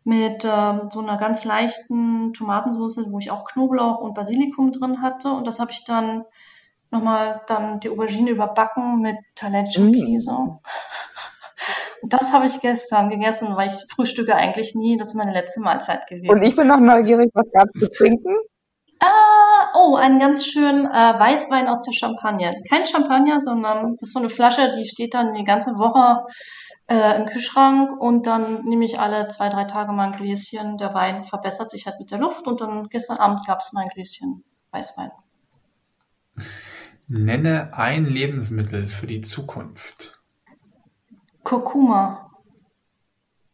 [0.04, 5.30] mit ähm, so einer ganz leichten Tomatensauce, wo ich auch Knoblauch und Basilikum drin hatte.
[5.30, 6.24] Und das habe ich dann
[6.90, 10.32] nochmal dann die Aubergine überbacken mit Taleggio-Käse.
[10.32, 10.58] Mm.
[12.04, 14.96] Das habe ich gestern gegessen, weil ich frühstücke eigentlich nie.
[14.96, 16.30] Das ist meine letzte Mahlzeit gewesen.
[16.30, 18.36] Und ich bin noch neugierig, was gab es zu trinken?
[19.00, 22.52] Ah, oh, einen ganz schönen äh, Weißwein aus der Champagne.
[22.68, 26.24] Kein Champagner, sondern das ist so eine Flasche, die steht dann die ganze Woche
[26.88, 30.78] äh, im Kühlschrank und dann nehme ich alle zwei, drei Tage mal ein Gläschen.
[30.78, 33.82] Der Wein verbessert sich halt mit der Luft und dann gestern Abend gab es mal
[33.82, 35.12] ein Gläschen Weißwein.
[37.08, 40.20] Nenne ein Lebensmittel für die Zukunft.
[41.42, 42.30] Kurkuma.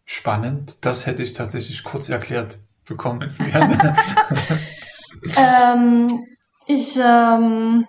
[0.05, 3.35] Spannend, das hätte ich tatsächlich kurz erklärt bekommen.
[5.37, 6.09] ähm,
[6.67, 7.87] ich, ähm,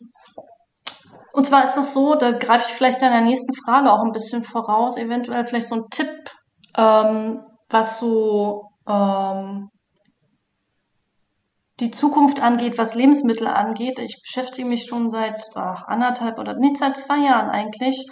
[1.34, 4.43] und zwar ist das so, da greife ich vielleicht deiner nächsten Frage auch ein bisschen
[4.43, 6.30] voraus, eventuell vielleicht so ein Tipp,
[6.78, 9.70] ähm, was so ähm,
[11.80, 13.99] die Zukunft angeht, was Lebensmittel angeht.
[13.99, 18.07] Ich beschäftige mich schon seit ach, anderthalb oder nicht seit zwei Jahren eigentlich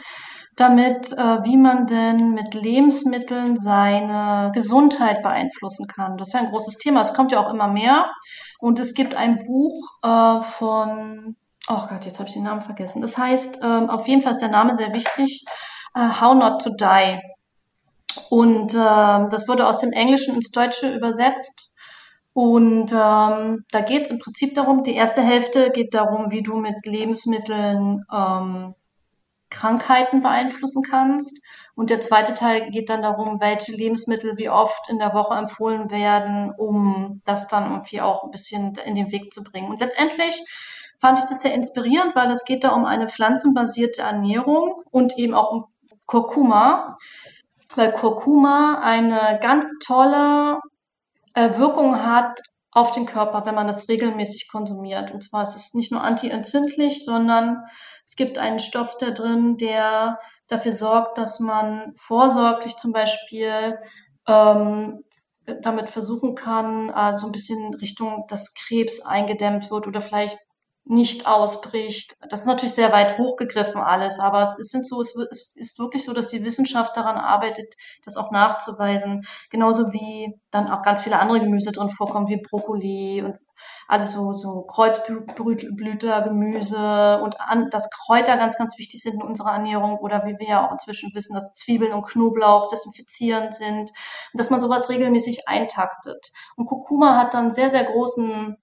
[0.56, 6.18] damit, äh, wie man denn mit Lebensmitteln seine Gesundheit beeinflussen kann.
[6.18, 7.02] Das ist ja ein großes Thema.
[7.02, 8.12] Es kommt ja auch immer mehr.
[8.60, 11.36] Und es gibt ein Buch äh, von,
[11.68, 13.02] oh Gott, jetzt habe ich den Namen vergessen.
[13.02, 15.44] Das heißt, ähm, auf jeden Fall ist der Name sehr wichtig,
[15.98, 17.20] uh, How Not to Die.
[18.30, 21.63] Und äh, das wurde aus dem Englischen ins Deutsche übersetzt.
[22.34, 26.58] Und ähm, da geht es im Prinzip darum, die erste Hälfte geht darum, wie du
[26.58, 28.74] mit Lebensmitteln ähm,
[29.52, 31.40] Krankheiten beeinflussen kannst.
[31.76, 35.92] Und der zweite Teil geht dann darum, welche Lebensmittel wie oft in der Woche empfohlen
[35.92, 39.70] werden, um das dann irgendwie auch ein bisschen in den Weg zu bringen.
[39.70, 40.44] Und letztendlich
[41.00, 45.34] fand ich das sehr inspirierend, weil es geht da um eine pflanzenbasierte Ernährung und eben
[45.34, 45.66] auch um
[46.06, 46.98] Kurkuma,
[47.76, 50.60] weil Kurkuma eine ganz tolle
[51.36, 52.40] Wirkung hat
[52.72, 55.12] auf den Körper, wenn man das regelmäßig konsumiert.
[55.12, 57.64] Und zwar ist es nicht nur antientzündlich, sondern
[58.04, 63.78] es gibt einen Stoff da drin, der dafür sorgt, dass man vorsorglich zum Beispiel
[64.28, 65.04] ähm,
[65.62, 70.40] damit versuchen kann, äh, so ein bisschen Richtung, dass Krebs eingedämmt wird oder vielleicht
[70.86, 72.16] nicht ausbricht.
[72.30, 76.14] Das ist natürlich sehr weit hochgegriffen alles, aber es ist, so, es ist wirklich so,
[76.14, 79.26] dass die Wissenschaft daran arbeitet, das auch nachzuweisen.
[79.50, 83.38] Genauso wie dann auch ganz viele andere Gemüse drin vorkommen, wie Brokkoli und
[83.88, 90.00] also so, so Kreuzblütergemüse und an, dass Kräuter ganz, ganz wichtig sind in unserer Ernährung
[90.00, 93.92] oder wie wir ja auch inzwischen wissen, dass Zwiebeln und Knoblauch desinfizierend sind,
[94.34, 96.32] dass man sowas regelmäßig eintaktet.
[96.56, 98.58] Und Kurkuma hat dann sehr, sehr großen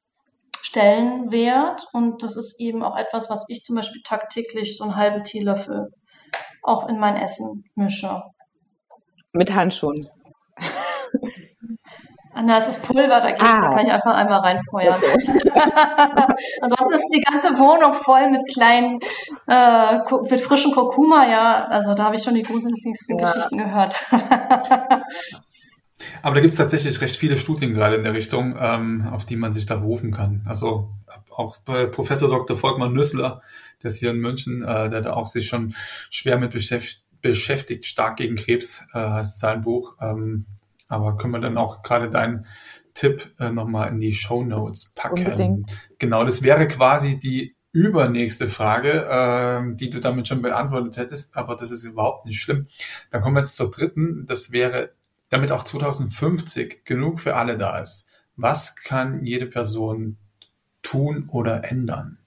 [0.62, 5.22] Stellenwert und das ist eben auch etwas, was ich zum Beispiel tagtäglich so einen halben
[5.22, 5.90] Teelöffel
[6.62, 8.22] auch in mein Essen mische.
[9.32, 10.08] Mit Handschuhen.
[12.42, 13.60] Na, es ist Pulver, da geht's, ah.
[13.60, 14.94] da kann ich einfach einmal reinfeuern.
[16.62, 19.00] Ansonsten ist die ganze Wohnung voll mit kleinen,
[19.48, 19.98] äh,
[20.30, 21.66] mit frischen Kurkuma, ja.
[21.66, 23.26] Also da habe ich schon die gruseligsten ja.
[23.26, 24.00] Geschichten gehört.
[26.22, 29.36] Aber da gibt es tatsächlich recht viele Studien gerade in der Richtung, ähm, auf die
[29.36, 30.42] man sich da berufen kann.
[30.46, 30.90] Also
[31.30, 32.56] auch bei Professor Dr.
[32.56, 33.42] Volkmar Nüssler,
[33.82, 35.74] der ist hier in München, äh, der da auch sich schon
[36.10, 39.96] schwer mit beschäftigt, beschäftigt stark gegen Krebs, äh, heißt sein Buch.
[40.00, 40.46] Ähm,
[40.88, 42.46] aber können wir dann auch gerade deinen
[42.94, 45.18] Tipp äh, nochmal in die Show Notes packen?
[45.18, 45.66] Unbedingt.
[45.98, 51.56] Genau, das wäre quasi die übernächste Frage, äh, die du damit schon beantwortet hättest, aber
[51.56, 52.66] das ist überhaupt nicht schlimm.
[53.10, 54.26] Dann kommen wir jetzt zur dritten.
[54.26, 54.90] Das wäre,
[55.30, 58.08] damit auch 2050 genug für alle da ist.
[58.36, 60.18] Was kann jede Person
[60.82, 62.18] tun oder ändern?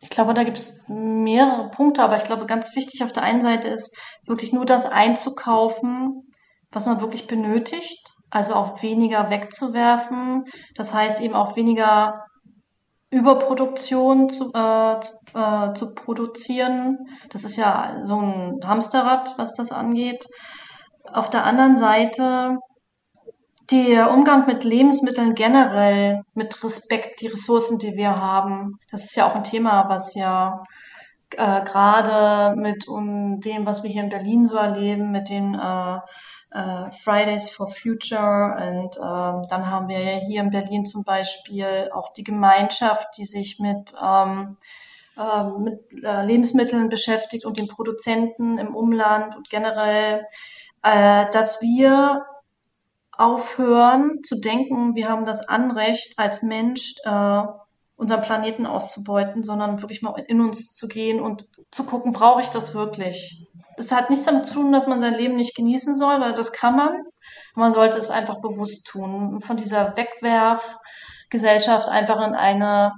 [0.00, 3.40] Ich glaube, da gibt es mehrere Punkte, aber ich glaube, ganz wichtig auf der einen
[3.40, 3.96] Seite ist
[4.26, 6.22] wirklich nur das einzukaufen,
[6.70, 10.44] was man wirklich benötigt, also auch weniger wegzuwerfen.
[10.74, 12.24] Das heißt eben auch weniger
[13.10, 14.96] Überproduktion zu, äh,
[15.34, 16.98] äh, zu produzieren.
[17.30, 20.26] Das ist ja so ein Hamsterrad, was das angeht.
[21.12, 22.58] Auf der anderen Seite
[23.70, 28.78] der Umgang mit Lebensmitteln generell, mit Respekt, die Ressourcen, die wir haben.
[28.90, 30.62] Das ist ja auch ein Thema, was ja
[31.30, 35.98] äh, gerade mit um, dem, was wir hier in Berlin so erleben, mit den äh,
[36.52, 42.12] äh, Fridays for Future und ähm, dann haben wir hier in Berlin zum Beispiel auch
[42.12, 44.56] die Gemeinschaft, die sich mit ähm,
[45.18, 50.22] ähm, mit äh, Lebensmitteln beschäftigt und den Produzenten im Umland und generell,
[50.86, 52.24] äh, dass wir
[53.10, 57.42] aufhören zu denken, wir haben das Anrecht als Mensch, äh,
[57.96, 62.50] unseren Planeten auszubeuten, sondern wirklich mal in uns zu gehen und zu gucken, brauche ich
[62.50, 63.46] das wirklich?
[63.76, 66.52] Das hat nichts damit zu tun, dass man sein Leben nicht genießen soll, weil das
[66.52, 67.02] kann man.
[67.54, 69.40] Man sollte es einfach bewusst tun.
[69.40, 72.92] Von dieser Wegwerfgesellschaft einfach in eine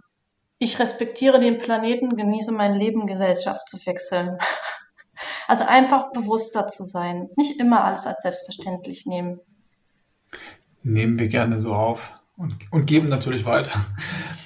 [0.61, 4.39] ich respektiere den Planeten, genieße mein Leben Gesellschaft zu wechseln.
[5.47, 7.29] Also einfach bewusster zu sein.
[7.37, 9.41] Nicht immer alles als selbstverständlich nehmen.
[10.83, 13.73] Nehmen wir gerne so auf und, und geben natürlich weiter.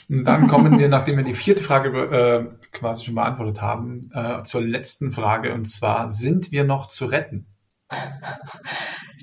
[0.08, 4.42] Und dann kommen wir, nachdem wir die vierte Frage äh, quasi schon beantwortet haben, äh,
[4.42, 5.52] zur letzten Frage.
[5.54, 7.46] Und zwar, sind wir noch zu retten?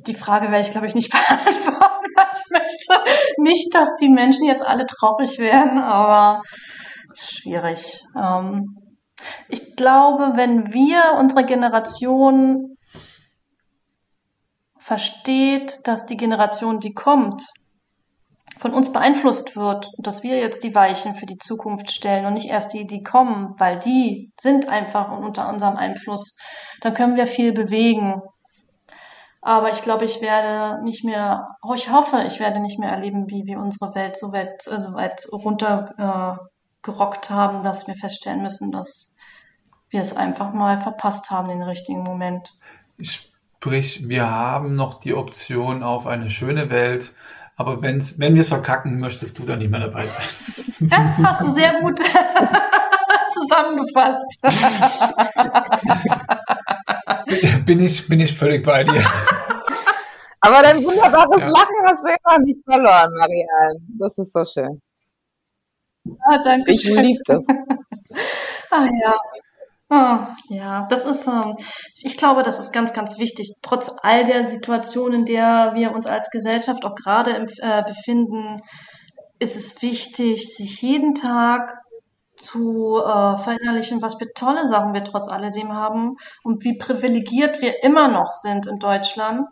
[0.07, 2.05] Die Frage werde ich, glaube ich, nicht beantworten.
[2.35, 6.41] Ich möchte nicht, dass die Menschen jetzt alle traurig werden, aber
[7.15, 8.03] schwierig.
[8.21, 8.75] Ähm,
[9.49, 12.77] ich glaube, wenn wir unsere Generation
[14.77, 17.43] versteht, dass die Generation, die kommt,
[18.59, 22.49] von uns beeinflusst wird dass wir jetzt die Weichen für die Zukunft stellen und nicht
[22.49, 26.35] erst die, die kommen, weil die sind einfach unter unserem Einfluss,
[26.81, 28.21] dann können wir viel bewegen.
[29.41, 33.45] Aber ich glaube, ich werde nicht mehr, ich hoffe, ich werde nicht mehr erleben, wie
[33.45, 38.71] wir unsere Welt so weit, äh, so weit runter äh, haben, dass wir feststellen müssen,
[38.71, 39.08] dass
[39.89, 42.53] wir es einfach mal verpasst haben, den richtigen Moment.
[43.01, 47.13] Sprich, wir haben noch die Option auf eine schöne Welt,
[47.55, 50.23] aber wenn's, wenn wir es verkacken, möchtest du dann nicht mehr dabei sein.
[50.81, 51.99] Das hast du sehr gut
[53.33, 54.41] zusammengefasst.
[57.65, 59.03] bin, ich, bin ich völlig bei dir.
[60.39, 61.49] Aber dein wunderbares ja.
[61.49, 63.81] Lachen hast du immer nicht verloren, Marianne.
[63.99, 64.81] Das ist so schön.
[66.21, 67.43] Ah, danke ich liebe das.
[68.71, 69.15] ah ja.
[69.91, 70.17] Oh,
[70.49, 71.55] ja, das ist, ähm,
[72.03, 73.55] ich glaube, das ist ganz, ganz wichtig.
[73.63, 78.55] Trotz all der Situationen, in der wir uns als Gesellschaft auch gerade äh, befinden,
[79.39, 81.79] ist es wichtig, sich jeden Tag
[82.35, 87.83] zu äh, verinnerlichen, was für tolle Sachen wir trotz alledem haben und wie privilegiert wir
[87.83, 89.47] immer noch sind in Deutschland.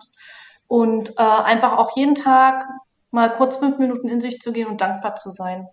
[0.67, 2.65] Und äh, einfach auch jeden Tag
[3.11, 5.67] mal kurz fünf Minuten in sich zu gehen und dankbar zu sein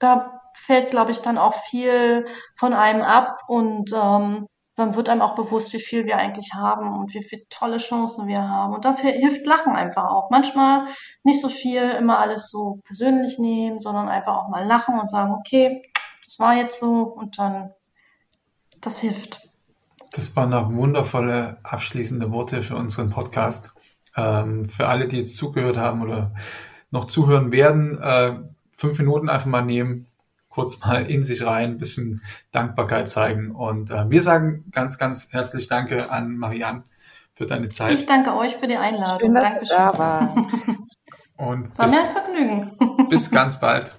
[0.00, 2.26] da fällt, glaube ich, dann auch viel
[2.56, 4.46] von einem ab und ähm,
[4.80, 8.26] dann wird einem auch bewusst, wie viel wir eigentlich haben und wie viele tolle Chancen
[8.26, 8.74] wir haben.
[8.74, 10.30] Und dafür hilft Lachen einfach auch.
[10.30, 10.86] Manchmal
[11.22, 15.34] nicht so viel immer alles so persönlich nehmen, sondern einfach auch mal lachen und sagen,
[15.34, 15.82] okay,
[16.24, 17.72] das war jetzt so und dann,
[18.80, 19.40] das hilft.
[20.12, 23.72] Das waren auch wundervolle abschließende Worte für unseren Podcast.
[24.16, 26.32] Ähm, für alle, die jetzt zugehört haben oder
[26.90, 28.38] noch zuhören werden, äh,
[28.72, 30.06] fünf Minuten einfach mal nehmen,
[30.50, 33.52] kurz mal in sich rein, ein bisschen Dankbarkeit zeigen.
[33.52, 36.84] Und äh, wir sagen ganz, ganz herzlich Danke an Marianne
[37.32, 37.92] für deine Zeit.
[37.92, 39.20] Ich danke euch für die Einladung.
[39.20, 39.76] Schön, dass Dankeschön.
[39.76, 40.34] Da war.
[41.36, 43.08] Und war bis, mir ein Vergnügen.
[43.08, 43.94] bis ganz bald.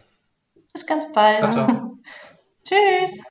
[0.74, 1.40] Bis ganz bald.
[1.40, 1.98] Ciao, ciao.
[2.64, 3.31] Tschüss.